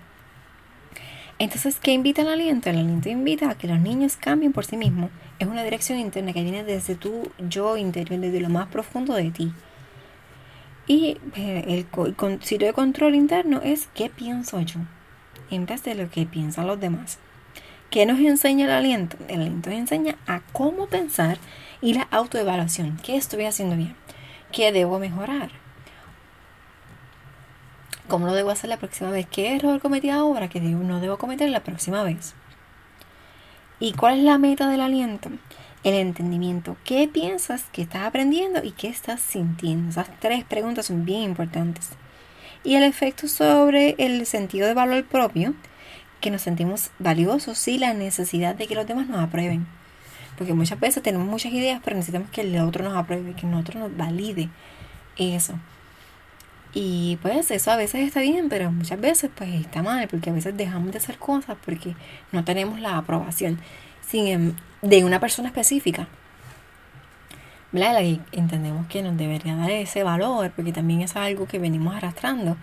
Entonces, 1.40 1.78
¿qué 1.80 1.92
invita 1.92 2.20
el 2.20 2.28
aliento? 2.28 2.68
El 2.68 2.76
aliento 2.76 3.08
invita 3.08 3.48
a 3.48 3.54
que 3.56 3.66
los 3.66 3.80
niños 3.80 4.16
cambien 4.16 4.52
por 4.52 4.66
sí 4.66 4.76
mismos. 4.76 5.10
Es 5.38 5.48
una 5.48 5.64
dirección 5.64 5.98
interna 5.98 6.34
que 6.34 6.42
viene 6.42 6.64
desde 6.64 6.96
tu 6.96 7.32
yo 7.38 7.78
interior, 7.78 8.20
desde 8.20 8.42
lo 8.42 8.50
más 8.50 8.68
profundo 8.68 9.14
de 9.14 9.30
ti. 9.30 9.50
Y 10.86 11.16
eh, 11.36 11.64
el, 11.66 11.86
el 11.96 12.42
sitio 12.42 12.66
de 12.66 12.74
control 12.74 13.14
interno 13.14 13.62
es 13.64 13.88
qué 13.94 14.10
pienso 14.10 14.60
yo, 14.60 14.80
en 15.50 15.64
vez 15.64 15.82
de 15.82 15.94
lo 15.94 16.10
que 16.10 16.26
piensan 16.26 16.66
los 16.66 16.78
demás. 16.78 17.18
¿Qué 17.88 18.04
nos 18.04 18.20
enseña 18.20 18.66
el 18.66 18.72
aliento? 18.72 19.16
El 19.28 19.40
aliento 19.40 19.70
nos 19.70 19.78
enseña 19.78 20.16
a 20.26 20.42
cómo 20.52 20.88
pensar 20.88 21.38
y 21.80 21.94
la 21.94 22.02
autoevaluación. 22.10 22.98
¿Qué 23.02 23.16
estoy 23.16 23.46
haciendo 23.46 23.76
bien? 23.76 23.96
¿Qué 24.52 24.72
debo 24.72 24.98
mejorar? 24.98 25.59
¿Cómo 28.10 28.26
lo 28.26 28.32
debo 28.32 28.50
hacer 28.50 28.68
la 28.68 28.76
próxima 28.76 29.12
vez? 29.12 29.24
¿Qué 29.30 29.54
error 29.54 29.80
cometí 29.80 30.10
ahora 30.10 30.48
que 30.48 30.58
no 30.58 30.98
debo 30.98 31.16
cometer 31.16 31.48
la 31.48 31.62
próxima 31.62 32.02
vez? 32.02 32.34
¿Y 33.78 33.92
cuál 33.92 34.18
es 34.18 34.24
la 34.24 34.36
meta 34.36 34.68
del 34.68 34.80
aliento? 34.80 35.30
El 35.84 35.94
entendimiento. 35.94 36.76
¿Qué 36.82 37.06
piensas 37.06 37.66
que 37.72 37.82
estás 37.82 38.02
aprendiendo 38.02 38.64
y 38.64 38.72
qué 38.72 38.88
estás 38.88 39.20
sintiendo? 39.20 39.90
Esas 39.90 40.08
tres 40.18 40.42
preguntas 40.42 40.86
son 40.86 41.04
bien 41.04 41.22
importantes. 41.22 41.90
Y 42.64 42.74
el 42.74 42.82
efecto 42.82 43.28
sobre 43.28 43.94
el 43.98 44.26
sentido 44.26 44.66
de 44.66 44.74
valor 44.74 45.04
propio, 45.04 45.54
que 46.20 46.32
nos 46.32 46.42
sentimos 46.42 46.90
valiosos 46.98 47.68
y 47.68 47.78
la 47.78 47.94
necesidad 47.94 48.56
de 48.56 48.66
que 48.66 48.74
los 48.74 48.88
demás 48.88 49.06
nos 49.06 49.20
aprueben. 49.20 49.68
Porque 50.36 50.52
muchas 50.52 50.80
veces 50.80 51.00
tenemos 51.04 51.28
muchas 51.28 51.52
ideas, 51.52 51.80
pero 51.84 51.94
necesitamos 51.94 52.30
que 52.30 52.40
el 52.40 52.58
otro 52.58 52.82
nos 52.82 52.96
apruebe, 52.96 53.34
que 53.34 53.46
el 53.46 53.54
otro 53.54 53.78
nos 53.78 53.96
valide 53.96 54.48
eso. 55.16 55.54
Y 56.72 57.18
pues 57.22 57.50
eso 57.50 57.70
a 57.72 57.76
veces 57.76 58.06
está 58.06 58.20
bien, 58.20 58.48
pero 58.48 58.70
muchas 58.70 59.00
veces 59.00 59.30
pues 59.34 59.50
está 59.54 59.82
mal, 59.82 60.06
porque 60.08 60.30
a 60.30 60.32
veces 60.32 60.56
dejamos 60.56 60.92
de 60.92 60.98
hacer 60.98 61.18
cosas 61.18 61.56
porque 61.64 61.94
no 62.32 62.44
tenemos 62.44 62.80
la 62.80 62.96
aprobación 62.96 63.58
sin, 64.06 64.26
em, 64.28 64.54
de 64.82 65.04
una 65.04 65.18
persona 65.20 65.48
específica. 65.48 66.08
Y 67.72 68.20
entendemos 68.32 68.86
que 68.88 69.02
nos 69.02 69.16
debería 69.16 69.54
dar 69.54 69.70
ese 69.70 70.02
valor, 70.02 70.50
porque 70.56 70.72
también 70.72 71.02
es 71.02 71.14
algo 71.14 71.46
que 71.46 71.58
venimos 71.60 71.94
arrastrando 71.94 72.56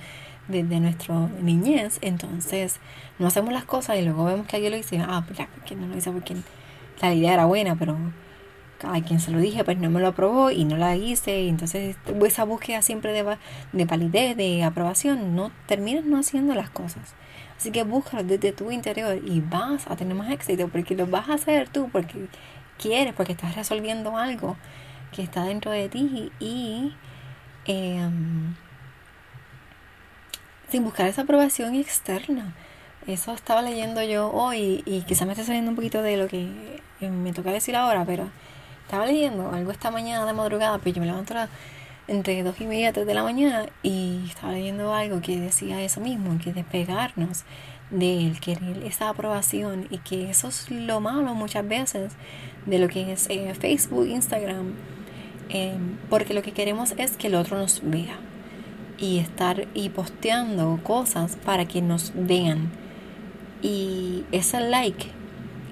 desde 0.49 0.79
nuestra 0.79 1.15
niñez. 1.41 1.99
Entonces, 2.01 2.79
no 3.17 3.27
hacemos 3.27 3.53
las 3.53 3.63
cosas 3.63 3.97
y 3.97 4.01
luego 4.01 4.25
vemos 4.25 4.47
que 4.47 4.57
alguien 4.57 4.71
lo 4.71 4.77
dice, 4.77 4.99
ah, 4.99 5.23
pues 5.25 5.39
ya, 5.39 5.47
porque 5.47 5.75
no 5.75 5.87
lo 5.87 5.97
hice 5.97 6.11
porque 6.11 6.35
la 7.01 7.13
idea 7.13 7.33
era 7.33 7.45
buena, 7.45 7.75
pero 7.75 7.97
a 8.83 9.01
quien 9.01 9.19
se 9.19 9.31
lo 9.31 9.39
dije, 9.39 9.63
pues 9.63 9.77
no 9.77 9.89
me 9.89 9.99
lo 9.99 10.07
aprobó 10.07 10.51
y 10.51 10.65
no 10.65 10.77
la 10.77 10.95
hice. 10.95 11.41
Y 11.41 11.49
entonces 11.49 11.95
esa 12.25 12.43
búsqueda 12.43 12.81
siempre 12.81 13.11
de, 13.11 13.37
de 13.73 13.85
validez, 13.85 14.37
de 14.37 14.63
aprobación, 14.63 15.35
no 15.35 15.51
terminas 15.65 16.05
no 16.05 16.19
haciendo 16.19 16.53
las 16.53 16.69
cosas. 16.69 17.15
Así 17.57 17.71
que 17.71 17.83
búscalo 17.83 18.23
desde 18.23 18.51
tu 18.51 18.71
interior 18.71 19.19
y 19.25 19.41
vas 19.41 19.87
a 19.87 19.95
tener 19.95 20.15
más 20.15 20.31
éxito 20.31 20.67
porque 20.67 20.95
lo 20.95 21.07
vas 21.07 21.29
a 21.29 21.33
hacer 21.33 21.69
tú, 21.69 21.89
porque 21.91 22.27
quieres, 22.77 23.13
porque 23.13 23.31
estás 23.33 23.55
resolviendo 23.55 24.15
algo 24.15 24.55
que 25.11 25.23
está 25.23 25.43
dentro 25.43 25.71
de 25.71 25.89
ti 25.89 26.31
y 26.39 26.93
em, 27.65 28.55
sin 30.69 30.83
buscar 30.83 31.07
esa 31.07 31.23
aprobación 31.23 31.75
externa. 31.75 32.53
Eso 33.07 33.33
estaba 33.33 33.61
leyendo 33.61 34.03
yo 34.03 34.29
hoy 34.31 34.83
y 34.85 35.01
quizás 35.01 35.25
me 35.25 35.33
esté 35.33 35.45
saliendo 35.45 35.71
un 35.71 35.75
poquito 35.75 36.01
de 36.01 36.17
lo 36.17 36.27
que 36.27 36.47
me 36.99 37.31
toca 37.33 37.51
decir 37.51 37.75
ahora, 37.75 38.03
pero 38.05 38.29
estaba 38.87 39.05
leyendo 39.05 39.51
algo 39.51 39.71
esta 39.71 39.91
mañana 39.91 40.25
de 40.25 40.31
madrugada, 40.31 40.77
pues 40.77 40.95
yo 40.95 41.01
me 41.01 41.07
levanto 41.07 41.35
entre 42.07 42.41
dos 42.41 42.55
y 42.61 42.65
media, 42.65 42.93
tres 42.93 43.05
de 43.05 43.13
la 43.13 43.21
mañana 43.21 43.65
y 43.83 44.21
estaba 44.29 44.53
leyendo 44.53 44.93
algo 44.93 45.19
que 45.19 45.37
decía 45.41 45.81
eso 45.81 45.99
mismo, 45.99 46.39
que 46.41 46.53
despegarnos 46.53 47.43
del 47.89 48.39
querer 48.39 48.81
esa 48.85 49.09
aprobación 49.09 49.87
y 49.89 49.97
que 49.97 50.29
eso 50.29 50.47
es 50.47 50.71
lo 50.71 51.01
malo 51.01 51.33
muchas 51.33 51.67
veces 51.67 52.13
de 52.65 52.79
lo 52.79 52.87
que 52.87 53.11
es 53.11 53.29
eh, 53.29 53.53
Facebook, 53.59 54.07
Instagram, 54.07 54.71
em, 55.49 55.97
porque 56.09 56.33
lo 56.33 56.41
que 56.41 56.53
queremos 56.53 56.93
es 56.97 57.17
que 57.17 57.27
el 57.27 57.35
otro 57.35 57.57
nos 57.57 57.81
vea 57.83 58.15
y 58.97 59.19
estar 59.19 59.67
y 59.73 59.89
posteando 59.89 60.79
cosas 60.81 61.35
para 61.35 61.65
que 61.65 61.81
nos 61.81 62.13
vean. 62.15 62.71
Y 63.61 64.23
ese 64.31 64.61
like 64.61 65.16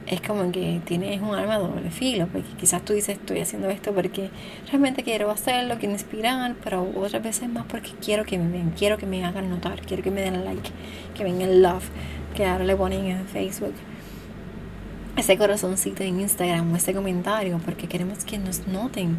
es 0.07 0.21
como 0.21 0.51
que 0.51 0.81
tienes 0.85 1.21
un 1.21 1.33
arma 1.33 1.57
doble 1.57 1.89
filo, 1.89 2.27
porque 2.27 2.47
quizás 2.59 2.83
tú 2.83 2.93
dices 2.93 3.17
estoy 3.17 3.39
haciendo 3.39 3.69
esto 3.69 3.93
porque 3.93 4.29
realmente 4.67 5.03
quiero 5.03 5.31
hacerlo, 5.31 5.77
quiero 5.79 5.93
inspirar, 5.93 6.55
pero 6.63 6.87
otras 6.95 7.23
veces 7.23 7.49
más 7.49 7.65
porque 7.65 7.91
quiero 8.03 8.23
que 8.23 8.37
me 8.37 8.49
vean, 8.49 8.71
quiero 8.77 8.97
que 8.97 9.05
me 9.05 9.23
hagan 9.25 9.49
notar, 9.49 9.81
quiero 9.81 10.03
que 10.03 10.11
me 10.11 10.21
den 10.21 10.45
like, 10.45 10.69
que 11.15 11.23
vengan 11.23 11.61
love, 11.61 11.87
que 12.35 12.45
ahora 12.45 12.63
le 12.63 12.75
ponen 12.75 13.05
en 13.05 13.25
Facebook 13.25 13.73
ese 15.17 15.37
corazoncito 15.37 16.03
en 16.03 16.19
Instagram 16.19 16.73
o 16.73 16.75
ese 16.75 16.93
comentario, 16.93 17.59
porque 17.63 17.87
queremos 17.87 18.25
que 18.25 18.37
nos 18.37 18.67
noten. 18.67 19.17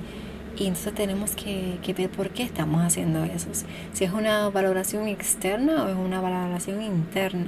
Y 0.58 0.66
entonces 0.66 0.94
tenemos 0.94 1.32
que, 1.32 1.78
que 1.82 1.92
ver 1.92 2.10
por 2.10 2.30
qué 2.30 2.42
estamos 2.42 2.82
haciendo 2.82 3.24
eso. 3.24 3.48
Si 3.92 4.04
es 4.04 4.12
una 4.12 4.48
valoración 4.48 5.08
externa 5.08 5.84
o 5.84 5.88
es 5.88 5.96
una 5.96 6.20
valoración 6.20 6.82
interna. 6.82 7.46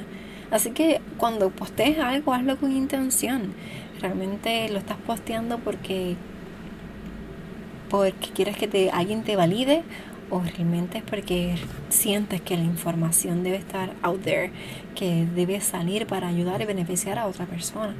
Así 0.50 0.70
que 0.70 1.00
cuando 1.18 1.50
postees 1.50 1.98
algo, 1.98 2.32
hazlo 2.32 2.56
con 2.56 2.72
intención. 2.72 3.52
Realmente 4.00 4.68
lo 4.70 4.78
estás 4.78 4.96
posteando 4.98 5.58
porque, 5.58 6.16
porque 7.90 8.28
quieres 8.34 8.56
que 8.56 8.68
te, 8.68 8.90
alguien 8.90 9.24
te 9.24 9.36
valide 9.36 9.82
o 10.30 10.40
realmente 10.40 10.98
es 10.98 11.04
porque 11.04 11.54
sientes 11.88 12.40
que 12.40 12.56
la 12.56 12.62
información 12.62 13.42
debe 13.42 13.56
estar 13.56 13.92
out 14.02 14.22
there, 14.22 14.50
que 14.94 15.26
debe 15.34 15.60
salir 15.60 16.06
para 16.06 16.28
ayudar 16.28 16.60
y 16.60 16.66
beneficiar 16.66 17.18
a 17.18 17.26
otra 17.26 17.46
persona. 17.46 17.94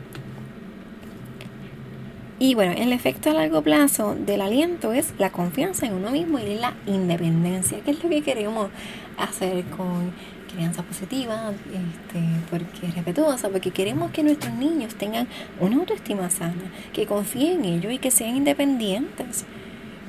Y 2.41 2.55
bueno, 2.55 2.73
el 2.77 2.93
efecto 2.93 3.31
a 3.31 3.35
largo 3.35 3.63
plazo 3.63 4.15
del 4.15 4.43
aliento 4.43 4.93
es 4.93 5.13
la 5.19 5.31
confianza 5.31 5.87
en 5.87 5.95
uno 5.95 6.11
mismo 6.11 6.39
y 6.39 6.55
la 6.55 6.75
independencia, 6.87 7.81
que 7.81 7.91
es 7.91 8.03
lo 8.03 8.09
que 8.09 8.23
queremos 8.23 8.69
hacer 9.17 9.65
con 9.65 10.13
crianza 10.59 10.83
positiva, 10.83 11.53
este, 11.53 12.21
porque 12.51 12.93
respetuosa, 12.93 13.49
porque 13.49 13.71
queremos 13.71 14.11
que 14.11 14.25
nuestros 14.25 14.53
niños 14.55 14.97
tengan 14.97 15.29
una 15.61 15.77
autoestima 15.77 16.31
sana, 16.31 16.73
que 16.93 17.07
confíen 17.07 17.65
en 17.65 17.75
ellos 17.77 17.93
y 17.93 17.99
que 17.99 18.11
sean 18.11 18.35
independientes, 18.35 19.45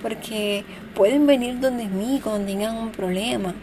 porque 0.02 0.66
pueden 0.96 1.28
venir 1.28 1.60
donde 1.60 1.86
mí 1.88 2.20
cuando 2.24 2.48
tengan 2.48 2.76
un 2.78 2.90
problema, 2.90 3.54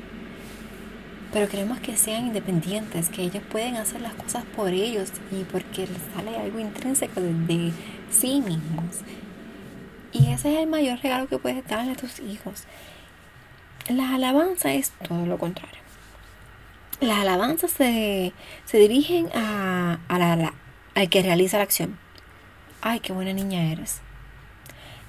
pero 1.33 1.49
queremos 1.49 1.81
que 1.81 1.97
sean 1.97 2.28
independientes, 2.28 3.09
que 3.09 3.23
ellos 3.23 3.43
pueden 3.50 3.75
hacer 3.76 4.00
las 4.00 4.14
cosas 4.14 4.45
por 4.55 4.69
ellos 4.69 5.11
y 5.33 5.43
porque 5.43 5.88
les 5.88 6.02
sale 6.14 6.38
algo 6.38 6.61
intrínseco 6.61 7.21
de 7.21 7.73
sí 8.11 8.40
mismos. 8.40 9.00
Y 10.12 10.31
ese 10.31 10.55
es 10.55 10.61
el 10.61 10.69
mayor 10.69 11.00
regalo 11.00 11.26
que 11.26 11.38
puedes 11.38 11.66
darle 11.66 11.93
a 11.93 11.97
tus 11.97 12.21
hijos. 12.21 12.62
La 13.88 14.14
alabanza 14.14 14.73
es 14.73 14.93
todo 15.09 15.26
lo 15.26 15.37
contrario. 15.37 15.86
Las 17.00 17.19
alabanzas 17.19 17.71
se, 17.73 18.33
dirigen 18.73 19.29
a, 19.35 19.99
la, 20.09 20.55
al 20.95 21.09
que 21.11 21.23
realiza 21.23 21.59
la 21.59 21.65
acción. 21.65 21.99
Ay, 22.81 23.00
qué 23.00 23.12
buena 23.12 23.35
niña 23.35 23.71
eres. 23.71 24.00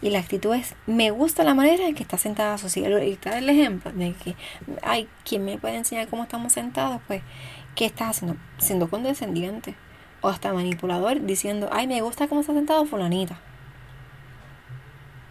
Y 0.01 0.09
la 0.09 0.19
actitud 0.19 0.53
es, 0.53 0.75
me 0.85 1.11
gusta 1.11 1.43
la 1.43 1.55
manera 1.55 1.87
en 1.87 1.95
que 1.95 2.03
está 2.03 2.17
sentada 2.17 2.57
su 2.57 2.67
Y 2.77 3.11
está 3.11 3.37
el 3.37 3.49
ejemplo 3.49 3.91
de 3.93 4.13
que, 4.13 4.35
ay, 4.83 5.07
¿quién 5.23 5.45
me 5.45 5.57
puede 5.57 5.77
enseñar 5.77 6.07
cómo 6.07 6.23
estamos 6.23 6.51
sentados? 6.51 7.01
Pues, 7.07 7.21
¿qué 7.75 7.85
estás 7.85 8.17
haciendo? 8.17 8.37
Siendo 8.57 8.89
condescendiente 8.89 9.75
o 10.21 10.29
hasta 10.29 10.53
manipulador 10.53 11.25
diciendo, 11.25 11.69
ay, 11.71 11.87
me 11.87 12.01
gusta 12.01 12.27
cómo 12.27 12.41
está 12.41 12.53
sentado 12.53 12.85
fulanita. 12.85 13.39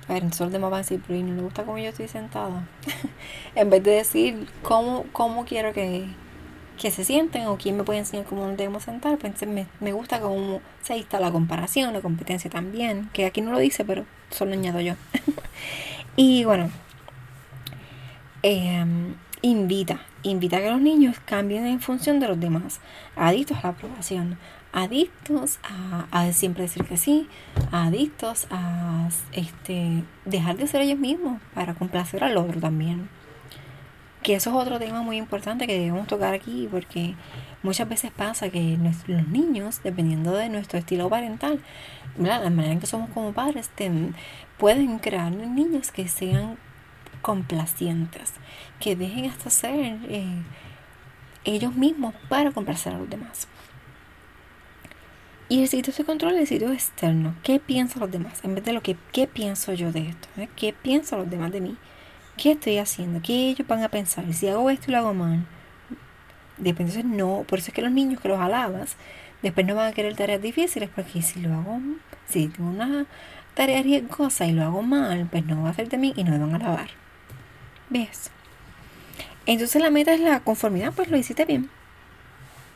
A 0.09 0.15
ver, 0.15 0.23
entonces 0.23 0.53
de 0.53 0.59
va 0.59 0.75
a 0.75 0.79
decir, 0.79 1.03
pero 1.07 1.21
no 1.21 1.35
le 1.35 1.43
gusta 1.43 1.65
cómo 1.65 1.79
yo 1.79 1.91
estoy 1.91 2.09
sentado. 2.09 2.63
en 3.55 3.71
vez 3.71 3.83
de 3.83 3.91
decir 3.91 4.49
cómo, 4.63 5.05
cómo 5.13 5.45
quiero 5.45 5.73
que, 5.73 6.07
que 6.77 6.91
se 6.91 7.05
sienten 7.05 7.47
o 7.47 7.57
quién 7.57 7.77
me 7.77 7.85
puede 7.85 8.01
enseñar 8.01 8.27
cómo 8.27 8.47
debemos 8.49 8.85
sentar, 8.85 9.19
pues 9.19 9.47
me, 9.47 9.67
me 9.81 9.93
gusta 9.93 10.21
cómo 10.21 10.61
se 10.83 10.97
está 10.97 11.21
la 11.21 11.31
comparación, 11.31 11.93
la 11.93 12.01
competencia 12.01 12.51
también, 12.51 13.11
que 13.13 13.27
aquí 13.27 13.41
no 13.41 13.53
lo 13.53 13.59
dice, 13.59 13.85
pero 13.85 14.05
solo 14.31 14.53
añado 14.53 14.81
yo. 14.81 14.95
y 16.17 16.45
bueno, 16.45 16.71
eh, 18.43 18.85
invita, 19.43 20.01
invita 20.23 20.59
a 20.59 20.61
que 20.61 20.71
los 20.71 20.81
niños 20.81 21.17
cambien 21.25 21.67
en 21.67 21.81
función 21.81 22.21
de 22.21 22.29
los 22.29 22.39
demás, 22.39 22.81
adictos 23.17 23.59
a 23.59 23.63
la 23.63 23.69
aprobación, 23.71 24.39
adictos 24.73 25.59
a, 26.11 26.33
siempre 26.33 26.65
decir 26.65 26.85
que 26.85 26.97
sí, 26.97 27.29
adictos 27.73 28.47
a 28.51 29.09
este, 29.33 30.05
dejar 30.25 30.57
de 30.57 30.67
ser 30.67 30.83
ellos 30.83 30.99
mismos 30.99 31.41
para 31.55 31.75
complacer 31.75 32.23
al 32.23 32.37
otro 32.37 32.61
también. 32.61 33.09
Que 34.27 34.35
eso 34.35 34.51
es 34.51 34.57
otro 34.57 34.81
tema 34.81 35.03
muy 35.03 35.19
importante 35.19 35.69
que 35.69 35.79
debemos 35.79 36.09
tocar 36.09 36.35
aquí 36.35 36.67
porque 36.69 37.15
muchas 37.63 37.89
veces 37.89 38.11
pasa 38.11 38.51
que 38.51 38.77
los 39.07 39.29
niños, 39.29 39.81
dependiendo 39.85 40.33
de 40.33 40.49
nuestro 40.49 40.81
estilo 40.81 41.09
parental, 41.09 41.61
la 42.19 42.41
manera 42.51 42.73
en 42.73 42.81
que 42.81 42.89
somos 42.89 43.09
como 43.11 43.33
padres, 43.33 43.71
pueden 44.59 44.99
crear 44.99 45.31
niños 45.31 45.93
que 45.93 46.09
sean 46.09 46.59
complacientes, 47.23 48.33
que 48.81 48.97
dejen 48.97 49.27
hasta 49.27 49.49
ser 49.49 49.97
eh, 50.09 50.43
ellos 51.45 51.77
mismos 51.77 52.13
para 52.29 52.51
complacer 52.51 52.95
a 52.95 52.99
los 52.99 53.09
demás. 53.09 53.47
Y 55.49 55.63
el 55.63 55.69
sitio 55.69 55.95
de 55.97 56.05
control 56.05 56.35
es 56.35 56.41
el 56.41 56.47
sitio 56.49 56.73
externo. 56.73 57.37
¿Qué 57.45 57.61
piensan 57.61 58.01
los 58.01 58.11
demás? 58.11 58.43
En 58.43 58.57
vez 58.57 58.65
de 58.65 58.73
lo 58.73 58.83
que, 58.83 58.97
¿qué 59.13 59.29
pienso 59.29 59.73
yo 59.73 59.93
de 59.93 60.09
esto? 60.09 60.27
¿Eh? 60.37 60.49
¿Qué 60.57 60.73
piensan 60.73 61.21
los 61.21 61.31
demás 61.31 61.53
de 61.53 61.61
mí? 61.61 61.77
¿Qué 62.37 62.53
estoy 62.53 62.79
haciendo? 62.79 63.21
¿Qué 63.23 63.51
ellos 63.51 63.67
van 63.67 63.83
a 63.83 63.89
pensar? 63.89 64.33
Si 64.35 64.47
hago 64.49 64.69
esto 64.69 64.87
y 64.89 64.93
lo 64.93 64.99
hago 64.99 65.15
mal. 65.15 65.47
Después 66.59 67.05
no, 67.05 67.45
por 67.49 67.59
eso 67.59 67.69
es 67.69 67.75
que 67.75 67.83
los 67.83 67.93
niños 67.93 68.21
que 68.21 68.29
los 68.29 68.39
alabas, 68.39 68.97
después 69.43 69.67
no 69.67 69.75
van 69.75 69.89
a 69.89 69.93
querer 69.93 70.15
tareas 70.17 70.41
difíciles, 70.41 70.91
porque 70.95 71.23
si 71.23 71.41
lo 71.41 71.55
hago, 71.55 71.81
si 72.27 72.49
tengo 72.49 72.71
una 72.71 73.07
tarea 73.55 73.83
riesgosa 73.83 74.47
y 74.47 74.53
lo 74.53 74.65
hago 74.65 74.83
mal, 74.83 75.29
pues 75.31 75.45
no 75.47 75.63
va 75.63 75.69
a 75.69 75.71
hacer 75.73 75.89
de 75.89 75.99
mí 75.99 76.13
y 76.17 76.25
no 76.25 76.33
me 76.33 76.39
van 76.39 76.53
a 76.53 76.57
alabar. 76.57 76.89
¿Ves? 77.89 78.31
Entonces 79.47 79.81
la 79.81 79.91
meta 79.91 80.13
es 80.13 80.21
la 80.21 80.41
conformidad, 80.41 80.93
pues 80.95 81.11
lo 81.11 81.17
hiciste 81.17 81.45
bien. 81.45 81.71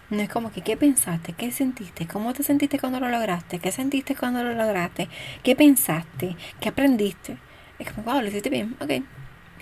No 0.09 0.23
es 0.23 0.29
como 0.29 0.51
que, 0.51 0.63
¿qué 0.63 0.77
pensaste? 0.77 1.35
¿Qué 1.35 1.53
sentiste? 1.53 2.07
¿Cómo 2.07 2.33
te 2.33 2.43
sentiste 2.43 2.79
cuando 2.79 2.99
lo 2.99 3.09
lograste? 3.09 3.59
¿Qué 3.59 3.73
sentiste 3.73 4.17
cuando 4.17 4.43
lo 4.43 4.55
lograste? 4.55 5.09
¿Qué 5.43 5.55
pensaste? 5.55 6.37
¿Qué 6.61 6.69
aprendiste? 6.69 7.37
Es 7.79 7.93
como, 7.93 8.11
wow, 8.11 8.21
lo 8.21 8.29
hiciste 8.29 8.51
bien, 8.51 8.77
ok. 8.81 9.03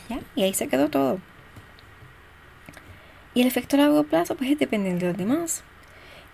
Ya, 0.09 0.21
y 0.35 0.43
ahí 0.43 0.55
se 0.55 0.69
quedó 0.69 0.89
todo. 0.89 1.21
Y 3.35 3.43
el 3.43 3.47
efecto 3.47 3.77
a 3.77 3.81
largo 3.81 4.05
plazo, 4.05 4.37
pues 4.37 4.51
es 4.51 4.59
dependiendo 4.59 5.07
de 5.07 5.13
los 5.13 5.19
demás, 5.19 5.63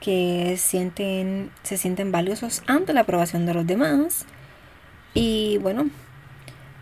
que 0.00 0.56
sienten, 0.58 1.50
se 1.62 1.76
sienten 1.76 2.12
valiosos 2.12 2.62
ante 2.66 2.92
la 2.92 3.00
aprobación 3.00 3.46
de 3.46 3.54
los 3.54 3.66
demás. 3.66 4.26
Y 5.12 5.58
bueno, 5.58 5.88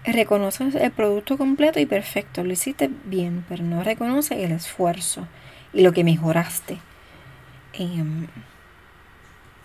reconoces 0.05 0.75
el 0.75 0.91
producto 0.91 1.39
completo 1.39 1.81
y 1.81 1.87
perfecto, 1.87 2.45
lo 2.45 2.53
hiciste 2.53 2.91
bien, 3.05 3.45
pero 3.49 3.63
no 3.63 3.83
reconoce 3.83 4.45
el 4.45 4.53
esfuerzo 4.53 5.27
y 5.73 5.83
lo 5.83 5.93
que 5.93 6.05
mejoraste. 6.05 6.79
Em, 7.73 8.27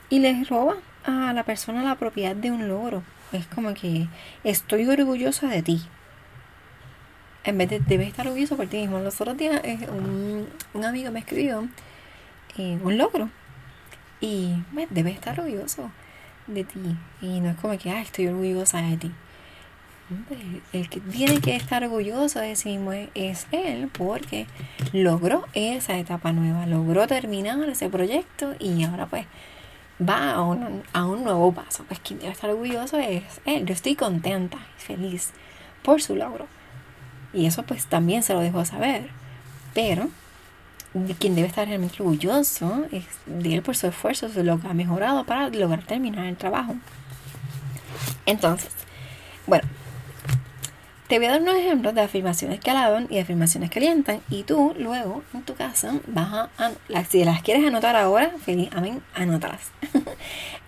y 0.10 0.20
les 0.20 0.48
roba 0.50 0.76
a 1.04 1.34
la 1.34 1.44
persona 1.44 1.84
la 1.84 1.96
propiedad 1.96 2.36
de 2.36 2.52
un 2.52 2.68
logro. 2.68 3.04
Es 3.32 3.46
como 3.48 3.74
que 3.74 4.08
estoy 4.44 4.88
orgullosa 4.88 5.48
de 5.48 5.62
ti. 5.63 5.82
En 7.43 7.58
vez 7.58 7.69
de 7.69 7.80
debes 7.80 8.10
estar 8.10 8.28
orgulloso 8.28 8.58
por 8.58 8.67
ti 8.67 8.78
mismo. 8.78 9.00
Los 9.00 9.19
otros 9.21 9.38
días 9.38 9.62
eh, 9.63 9.88
un, 9.89 10.86
amigo 10.86 11.12
me 11.12 11.19
escribió 11.19 11.67
eh, 12.58 12.80
un 12.84 12.97
logro. 12.97 13.30
Y 14.19 14.56
debes 14.89 15.15
estar 15.15 15.39
orgulloso 15.39 15.91
de 16.47 16.63
ti. 16.63 16.80
Y 17.21 17.39
no 17.39 17.52
es 17.52 17.58
como 17.58 17.78
que, 17.78 17.91
ah, 17.91 18.02
estoy 18.02 18.28
orgullosa 18.28 18.82
de 18.82 18.97
ti 18.97 19.12
el 20.71 20.89
que 20.89 21.02
tiene 21.02 21.41
que 21.41 21.56
estar 21.56 21.84
orgulloso 21.84 22.39
de 22.39 22.56
sí 22.56 22.78
mismo 22.78 22.93
es 23.13 23.47
él 23.52 23.89
porque 23.91 24.47
logró 24.93 25.45
esa 25.54 25.97
etapa 25.97 26.32
nueva, 26.32 26.65
logró 26.65 27.08
terminar 27.08 27.58
ese 27.67 27.89
proyecto 27.89 28.56
y 28.60 28.84
ahora 28.84 29.08
pues 29.08 29.26
va 30.02 30.32
a 30.32 30.41
un, 30.43 30.84
a 30.93 31.06
un 31.06 31.23
nuevo 31.23 31.52
paso. 31.52 31.84
Pues 31.88 32.00
quien 32.00 32.19
debe 32.19 32.32
estar 32.32 32.50
orgulloso 32.50 32.97
es 32.97 33.23
él. 33.45 33.65
Yo 33.65 33.73
estoy 33.73 33.95
contenta 33.95 34.58
y 34.78 34.82
feliz 34.82 35.34
por 35.84 36.02
su 36.02 36.15
logro. 36.15 36.47
Y 37.34 37.46
eso 37.46 37.63
pues 37.63 37.86
también 37.86 38.24
se 38.24 38.34
lo 38.34 38.40
dejo 38.40 38.63
saber. 38.66 39.10
Pero 39.74 40.10
quien 41.20 41.36
debe 41.36 41.48
estar 41.48 41.68
realmente 41.68 42.02
orgulloso 42.02 42.86
es 42.92 43.06
de 43.26 43.56
él 43.56 43.62
por 43.62 43.76
su 43.76 43.88
esfuerzo, 43.88 44.30
lo 44.44 44.60
que 44.60 44.68
ha 44.68 44.74
mejorado 44.74 45.26
para 45.26 45.50
lograr 45.50 45.84
terminar 45.84 46.26
el 46.26 46.38
trabajo. 46.38 46.76
Entonces, 48.26 48.72
bueno, 49.46 49.68
te 51.08 51.20
voy 51.20 51.28
a 51.28 51.32
dar 51.32 51.42
unos 51.42 51.56
ejemplos 51.56 51.96
de 51.96 52.02
afirmaciones 52.02 52.60
que 52.60 52.72
alaban 52.72 53.08
y 53.10 53.20
afirmaciones 53.20 53.70
que 53.70 53.80
alientan. 53.80 54.22
Y 54.30 54.44
tú 54.44 54.76
luego 54.78 55.24
en 55.34 55.44
tu 55.44 55.56
casa 55.56 55.94
vas 56.08 56.50
a, 56.58 57.04
si 57.10 57.24
las 57.24 57.42
quieres 57.42 57.66
anotar 57.66 57.96
ahora, 57.96 58.32
feliz, 58.44 58.70
amén, 58.74 59.02
anótalas. 59.13 59.72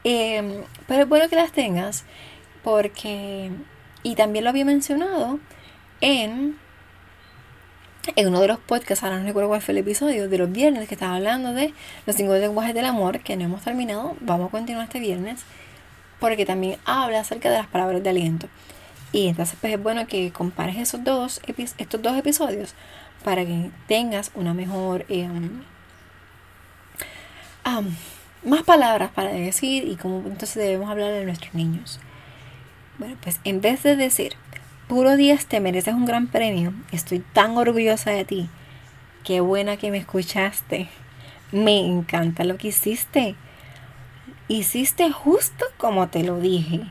Em, 0.06 0.63
pero 0.88 1.04
es 1.04 1.10
bueno 1.10 1.28
que 1.28 1.36
las 1.36 1.52
tengas 1.52 2.06
porque, 2.63 3.52
y 4.02 4.15
también 4.15 4.45
lo 4.45 4.50
había 4.50 4.63
mencionado 4.63 5.39
en, 6.01 6.57
en 8.15 8.27
uno 8.27 8.41
de 8.41 8.47
los 8.47 8.59
podcasts, 8.59 9.03
ahora 9.03 9.19
no 9.19 9.25
recuerdo 9.25 9.49
cuál 9.49 9.62
fue 9.62 9.73
el 9.73 9.79
episodio, 9.79 10.29
de 10.29 10.38
los 10.38 10.51
viernes 10.51 10.88
que 10.88 10.95
estaba 10.95 11.15
hablando 11.15 11.53
de 11.53 11.73
los 12.05 12.15
cinco 12.15 12.33
lenguajes 12.33 12.73
del 12.73 12.85
amor, 12.85 13.19
que 13.19 13.35
no 13.35 13.45
hemos 13.45 13.62
terminado, 13.62 14.15
vamos 14.21 14.49
a 14.49 14.51
continuar 14.51 14.85
este 14.85 14.99
viernes, 14.99 15.41
porque 16.19 16.45
también 16.45 16.79
habla 16.85 17.21
acerca 17.21 17.49
de 17.49 17.57
las 17.57 17.67
palabras 17.67 18.03
de 18.03 18.09
aliento. 18.09 18.47
Y 19.12 19.27
entonces 19.27 19.57
pues 19.59 19.73
es 19.73 19.81
bueno 19.81 20.05
que 20.07 20.31
compares 20.31 20.77
esos 20.77 21.03
dos, 21.03 21.41
estos 21.77 22.01
dos 22.01 22.17
episodios 22.17 22.75
para 23.23 23.45
que 23.45 23.71
tengas 23.88 24.31
una 24.35 24.53
mejor... 24.53 25.05
Em, 25.09 25.62
más 28.43 28.63
palabras 28.63 29.12
para 29.12 29.31
decir 29.31 29.88
y 29.88 29.95
cómo 29.95 30.17
entonces 30.19 30.55
debemos 30.55 30.89
hablar 30.89 31.12
de 31.12 31.25
nuestros 31.25 31.53
niños. 31.53 31.99
Bueno, 32.97 33.15
pues 33.21 33.39
en 33.43 33.62
vez 33.62 33.83
de 33.83 33.95
decir, 33.95 34.33
puro 34.89 35.15
Díaz, 35.15 35.45
te 35.45 35.60
mereces 35.60 35.93
un 35.93 36.06
gran 36.06 36.25
premio, 36.25 36.73
estoy 36.91 37.19
tan 37.19 37.56
orgullosa 37.56 38.10
de 38.10 38.25
ti, 38.25 38.49
qué 39.23 39.39
buena 39.39 39.78
que 39.78 39.91
me 39.91 39.99
escuchaste, 39.99 40.89
me 41.52 41.80
encanta 41.80 42.43
lo 42.43 42.58
que 42.58 42.69
hiciste, 42.69 43.36
hiciste 44.47 45.12
justo 45.12 45.63
como 45.78 46.10
te 46.10 46.23
lo 46.23 46.39
dije, 46.39 46.82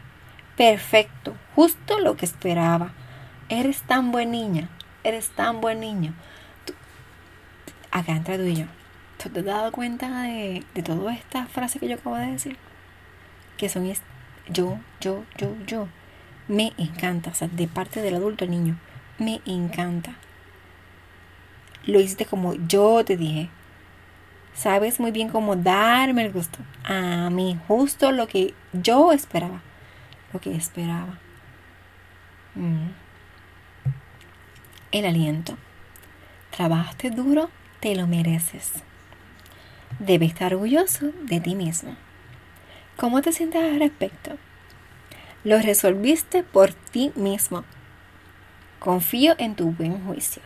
perfecto, 0.56 1.34
justo 1.56 1.98
lo 1.98 2.16
que 2.16 2.24
esperaba. 2.24 2.92
Eres 3.48 3.82
tan 3.82 4.12
buena 4.12 4.30
niña. 4.30 4.68
eres 5.02 5.30
tan 5.30 5.60
buen 5.60 5.80
niño. 5.80 6.14
acá 7.90 8.12
entra 8.12 8.36
tú 8.36 8.42
y 8.42 8.54
yo. 8.54 8.66
¿Tú 9.20 9.30
te 9.30 9.40
has 9.40 9.46
dado 9.46 9.72
cuenta 9.72 10.22
de, 10.22 10.64
de 10.74 10.82
todas 10.82 11.16
estas 11.16 11.48
frases 11.48 11.80
que 11.80 11.88
yo 11.88 11.96
acabo 11.96 12.16
de 12.16 12.30
decir? 12.30 12.56
Que 13.56 13.68
son 13.68 13.92
yo, 14.48 14.78
yo, 15.00 15.24
yo, 15.36 15.56
yo. 15.66 15.88
Me 16.48 16.72
encanta, 16.78 17.30
o 17.30 17.34
sea, 17.34 17.48
de 17.48 17.68
parte 17.68 18.00
del 18.00 18.14
adulto 18.14 18.44
al 18.44 18.50
niño. 18.50 18.78
Me 19.18 19.42
encanta. 19.44 20.16
Lo 21.84 22.00
hiciste 22.00 22.24
como 22.24 22.54
yo 22.54 23.04
te 23.04 23.16
dije. 23.16 23.50
Sabes 24.54 24.98
muy 24.98 25.10
bien 25.10 25.28
cómo 25.28 25.56
darme 25.56 26.24
el 26.24 26.32
gusto. 26.32 26.58
A 26.84 27.28
mí, 27.30 27.58
justo 27.68 28.12
lo 28.12 28.26
que 28.26 28.54
yo 28.72 29.12
esperaba. 29.12 29.60
Lo 30.32 30.40
que 30.40 30.54
esperaba. 30.54 31.18
Mm. 32.54 32.88
El 34.90 35.04
aliento. 35.04 35.56
Trabajaste 36.50 37.10
duro, 37.10 37.50
te 37.80 37.94
lo 37.94 38.06
mereces. 38.06 38.72
Debes 39.98 40.30
estar 40.30 40.54
orgulloso 40.54 41.12
de 41.22 41.40
ti 41.40 41.54
mismo. 41.54 41.94
¿Cómo 42.96 43.20
te 43.22 43.32
sientes 43.32 43.62
al 43.62 43.78
respecto? 43.78 44.38
Lo 45.48 45.58
resolviste 45.62 46.42
por 46.42 46.74
ti 46.74 47.10
mismo. 47.14 47.64
Confío 48.80 49.34
en 49.38 49.54
tu 49.54 49.70
buen 49.70 50.04
juicio. 50.04 50.42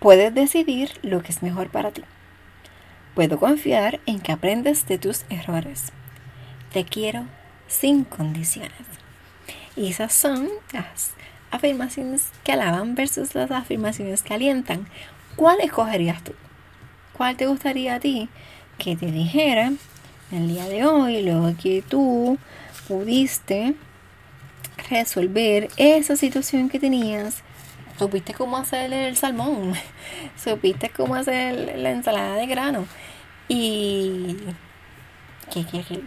Puedes 0.00 0.34
decidir 0.34 0.90
lo 1.02 1.22
que 1.22 1.30
es 1.30 1.40
mejor 1.40 1.70
para 1.70 1.92
ti. 1.92 2.02
Puedo 3.14 3.38
confiar 3.38 4.00
en 4.06 4.18
que 4.18 4.32
aprendes 4.32 4.88
de 4.88 4.98
tus 4.98 5.24
errores. 5.30 5.92
Te 6.72 6.84
quiero 6.84 7.26
sin 7.68 8.02
condiciones. 8.02 8.72
Y 9.76 9.90
esas 9.90 10.12
son 10.12 10.48
las 10.72 11.12
afirmaciones 11.52 12.26
que 12.42 12.50
alaban 12.50 12.96
versus 12.96 13.36
las 13.36 13.52
afirmaciones 13.52 14.24
que 14.24 14.34
alientan. 14.34 14.88
¿Cuál 15.36 15.60
escogerías 15.60 16.24
tú? 16.24 16.32
¿Cuál 17.12 17.36
te 17.36 17.46
gustaría 17.46 17.94
a 17.94 18.00
ti 18.00 18.28
que 18.78 18.96
te 18.96 19.12
dijera 19.12 19.70
el 20.32 20.48
día 20.48 20.66
de 20.66 20.86
hoy, 20.86 21.22
luego 21.22 21.54
que 21.62 21.84
tú 21.88 22.36
pudiste 22.88 23.76
resolver 24.92 25.68
esa 25.76 26.16
situación 26.16 26.68
que 26.68 26.78
tenías? 26.78 27.42
Supiste 27.98 28.34
cómo 28.34 28.56
hacer 28.56 28.92
el 28.92 29.16
salmón, 29.16 29.74
supiste 30.36 30.90
cómo 30.90 31.14
hacer 31.14 31.78
la 31.78 31.90
ensalada 31.90 32.36
de 32.36 32.46
grano. 32.46 32.86
Y. 33.48 34.36
¿Qué 35.52 35.64
quieres 35.64 35.86
que 35.88 36.00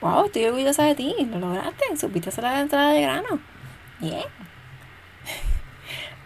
Wow, 0.00 0.26
estoy 0.26 0.44
orgullosa 0.44 0.84
de 0.84 0.94
ti, 0.94 1.14
lo 1.30 1.38
lograste, 1.38 1.96
supiste 1.96 2.28
hacer 2.28 2.44
la 2.44 2.60
ensalada 2.60 2.92
de 2.92 3.02
grano. 3.02 3.40
Bien. 4.00 4.24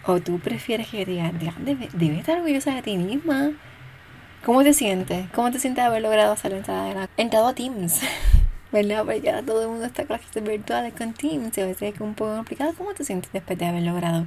O 0.07 0.19
tú 0.19 0.41
prefieres 0.41 0.89
que 0.89 1.05
digas, 1.05 1.31
debes 1.59 1.89
debe 1.93 2.19
estar 2.19 2.39
orgullosa 2.39 2.75
de 2.75 2.83
ti 2.83 2.97
misma. 2.97 3.53
¿Cómo 4.45 4.63
te 4.63 4.73
sientes? 4.73 5.29
¿Cómo 5.35 5.51
te 5.51 5.61
sientes 5.61 5.85
haber 5.85 6.01
logrado 6.01 6.33
hacer 6.33 6.53
la 6.53 6.59
entrada 6.59 6.85
de 6.87 6.95
la... 6.95 7.09
Entrado 7.19 7.49
a 7.49 7.55
Teams, 7.55 8.01
¿verdad? 8.73 9.05
Porque 9.05 9.21
ya 9.21 9.43
todo 9.43 9.63
el 9.63 9.69
mundo 9.69 9.87
está 9.87 10.05
con 10.07 10.19
clases 10.19 10.43
virtuales 10.43 10.95
con 10.95 11.13
Teams 11.13 11.57
y 11.59 11.61
a 11.61 11.67
veces 11.67 11.95
es 11.95 12.01
un 12.01 12.15
poco 12.15 12.37
complicado. 12.37 12.73
¿Cómo 12.77 12.95
te 12.95 13.05
sientes 13.05 13.33
después 13.33 13.59
de 13.59 13.67
haber 13.67 13.83
logrado 13.83 14.27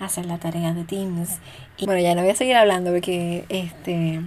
hacer 0.00 0.26
la 0.26 0.38
tarea 0.38 0.72
de 0.72 0.84
Teams? 0.84 1.38
Y 1.76 1.86
bueno, 1.86 2.00
ya 2.00 2.14
no 2.14 2.22
voy 2.22 2.30
a 2.30 2.36
seguir 2.36 2.56
hablando 2.56 2.92
porque 2.92 3.44
este 3.48 4.20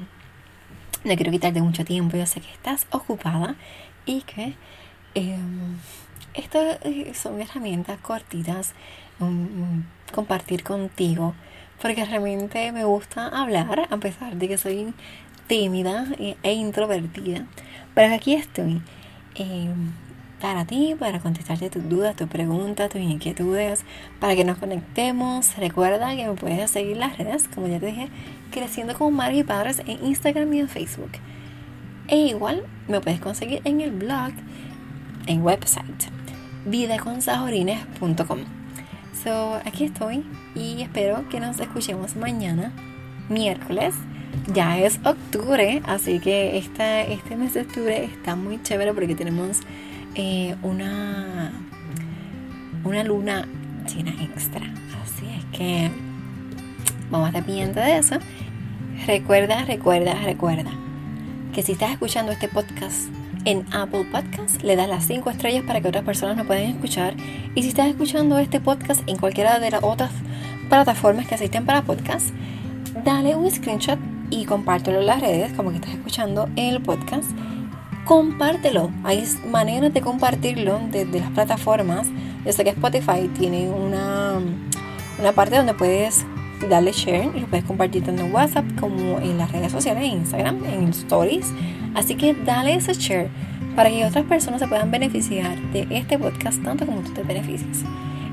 no 1.03 1.15
quiero 1.15 1.31
quitarte 1.31 1.61
mucho 1.61 1.85
tiempo. 1.85 2.17
Yo 2.17 2.25
sé 2.25 2.41
que 2.41 2.51
estás 2.51 2.87
ocupada 2.91 3.55
y 4.05 4.21
que 4.21 4.53
em, 5.15 5.77
estas 6.33 6.79
eh, 6.83 7.13
son 7.13 7.41
herramientas 7.41 7.99
cortitas 7.99 8.73
um, 9.19 9.83
compartir 10.13 10.63
contigo 10.63 11.33
porque 11.81 12.05
realmente 12.05 12.71
me 12.71 12.85
gusta 12.85 13.27
hablar 13.27 13.87
a 13.89 13.97
pesar 13.97 14.35
de 14.35 14.47
que 14.47 14.57
soy 14.57 14.93
tímida 15.47 16.07
e 16.17 16.53
introvertida. 16.53 17.45
Pero 17.93 18.15
aquí 18.15 18.33
estoy 18.33 18.81
eh, 19.35 19.73
para 20.41 20.65
ti, 20.65 20.95
para 20.99 21.19
contestarte 21.19 21.69
tus 21.69 21.87
dudas, 21.89 22.15
tus 22.15 22.27
preguntas, 22.27 22.89
tus 22.89 23.01
inquietudes, 23.01 23.83
para 24.19 24.35
que 24.35 24.43
nos 24.43 24.57
conectemos. 24.57 25.57
Recuerda 25.57 26.15
que 26.15 26.27
me 26.27 26.33
puedes 26.35 26.69
seguir 26.71 26.97
las 26.97 27.17
redes, 27.17 27.47
como 27.53 27.67
ya 27.67 27.79
te 27.79 27.87
dije, 27.87 28.09
creciendo 28.51 28.93
con 28.95 29.13
Madres 29.15 29.39
y 29.39 29.43
Padres 29.43 29.81
en 29.85 30.05
Instagram 30.05 30.53
y 30.53 30.59
en 30.59 30.69
Facebook. 30.69 31.11
E 32.07 32.17
igual 32.17 32.63
me 32.87 33.01
puedes 33.01 33.19
conseguir 33.19 33.61
en 33.63 33.81
el 33.81 33.91
blog, 33.91 34.31
en 35.25 35.41
website, 35.41 36.09
vidaconsajorines.com. 36.65 38.39
So, 39.23 39.55
aquí 39.65 39.85
estoy 39.85 40.23
y 40.53 40.83
espero 40.83 41.27
que 41.29 41.39
nos 41.39 41.59
escuchemos 41.59 42.15
mañana, 42.15 42.71
miércoles 43.29 43.95
ya 44.53 44.79
es 44.79 44.99
octubre, 45.03 45.81
así 45.85 46.19
que 46.19 46.57
esta, 46.57 47.01
este 47.01 47.35
mes 47.35 47.53
de 47.53 47.61
octubre 47.61 48.05
está 48.05 48.35
muy 48.35 48.61
chévere 48.61 48.93
porque 48.93 49.15
tenemos 49.15 49.59
eh, 50.15 50.55
una, 50.61 51.51
una 52.83 53.03
luna 53.03 53.47
llena 53.93 54.11
extra. 54.23 54.65
Así 55.03 55.25
es 55.27 55.57
que 55.57 55.91
vamos 57.09 57.25
a 57.25 57.29
estar 57.29 57.45
pendientes 57.45 57.83
de 57.83 57.97
eso. 57.97 58.15
Recuerda, 59.07 59.65
recuerda, 59.65 60.15
recuerda 60.23 60.71
que 61.53 61.61
si 61.61 61.73
estás 61.73 61.91
escuchando 61.91 62.31
este 62.31 62.47
podcast 62.47 63.09
en 63.45 63.65
Apple 63.71 64.05
Podcast, 64.11 64.63
le 64.63 64.75
das 64.75 64.89
las 64.89 65.05
5 65.05 65.29
estrellas 65.29 65.63
para 65.65 65.79
que 65.79 65.87
otras 65.87 66.03
personas 66.03 66.37
lo 66.37 66.45
puedan 66.45 66.63
escuchar. 66.63 67.13
Y 67.53 67.61
si 67.61 67.69
estás 67.69 67.87
escuchando 67.87 68.39
este 68.39 68.59
podcast 68.59 69.01
en 69.07 69.17
cualquiera 69.17 69.59
de 69.59 69.71
las 69.71 69.83
otras 69.83 70.11
plataformas 70.69 71.27
que 71.27 71.35
asisten 71.35 71.65
para 71.65 71.83
podcast, 71.83 72.29
dale 73.03 73.35
un 73.35 73.49
screenshot 73.51 73.99
y 74.29 74.45
compártelo 74.45 74.99
en 74.99 75.05
las 75.05 75.21
redes, 75.21 75.53
como 75.53 75.69
que 75.69 75.77
estás 75.77 75.93
escuchando 75.93 76.49
el 76.55 76.81
podcast. 76.81 77.29
Compártelo. 78.05 78.91
Hay 79.03 79.23
maneras 79.49 79.93
de 79.93 80.01
compartirlo 80.01 80.79
desde 80.91 81.19
las 81.19 81.31
plataformas. 81.31 82.07
Yo 82.45 82.51
sé 82.51 82.63
que 82.63 82.69
Spotify 82.71 83.29
tiene 83.37 83.69
una, 83.69 84.39
una 85.19 85.31
parte 85.31 85.57
donde 85.57 85.73
puedes 85.73 86.25
darle 86.69 86.91
share 86.91 87.31
y 87.35 87.41
lo 87.41 87.47
puedes 87.47 87.65
compartir 87.65 88.03
tanto 88.03 88.23
en 88.23 88.33
WhatsApp 88.33 88.65
como 88.79 89.19
en 89.19 89.37
las 89.37 89.51
redes 89.51 89.71
sociales, 89.71 90.03
en 90.03 90.19
Instagram, 90.19 90.63
en 90.65 90.89
Stories. 90.89 91.51
Así 91.95 92.15
que 92.15 92.33
dale 92.33 92.75
ese 92.75 92.93
share 92.93 93.29
para 93.75 93.89
que 93.89 94.05
otras 94.05 94.25
personas 94.25 94.61
se 94.61 94.67
puedan 94.67 94.91
beneficiar 94.91 95.57
de 95.73 95.87
este 95.89 96.17
podcast 96.17 96.63
tanto 96.63 96.85
como 96.85 97.01
tú 97.01 97.11
te 97.11 97.23
beneficias. 97.23 97.83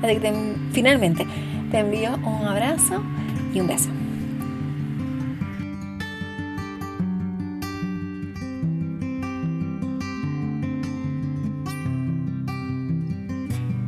Así 0.01 0.17
que 0.17 0.33
finalmente 0.71 1.25
te 1.71 1.79
envío 1.79 2.15
un 2.17 2.45
abrazo 2.45 3.01
y 3.53 3.59
un 3.59 3.67
beso. 3.67 3.89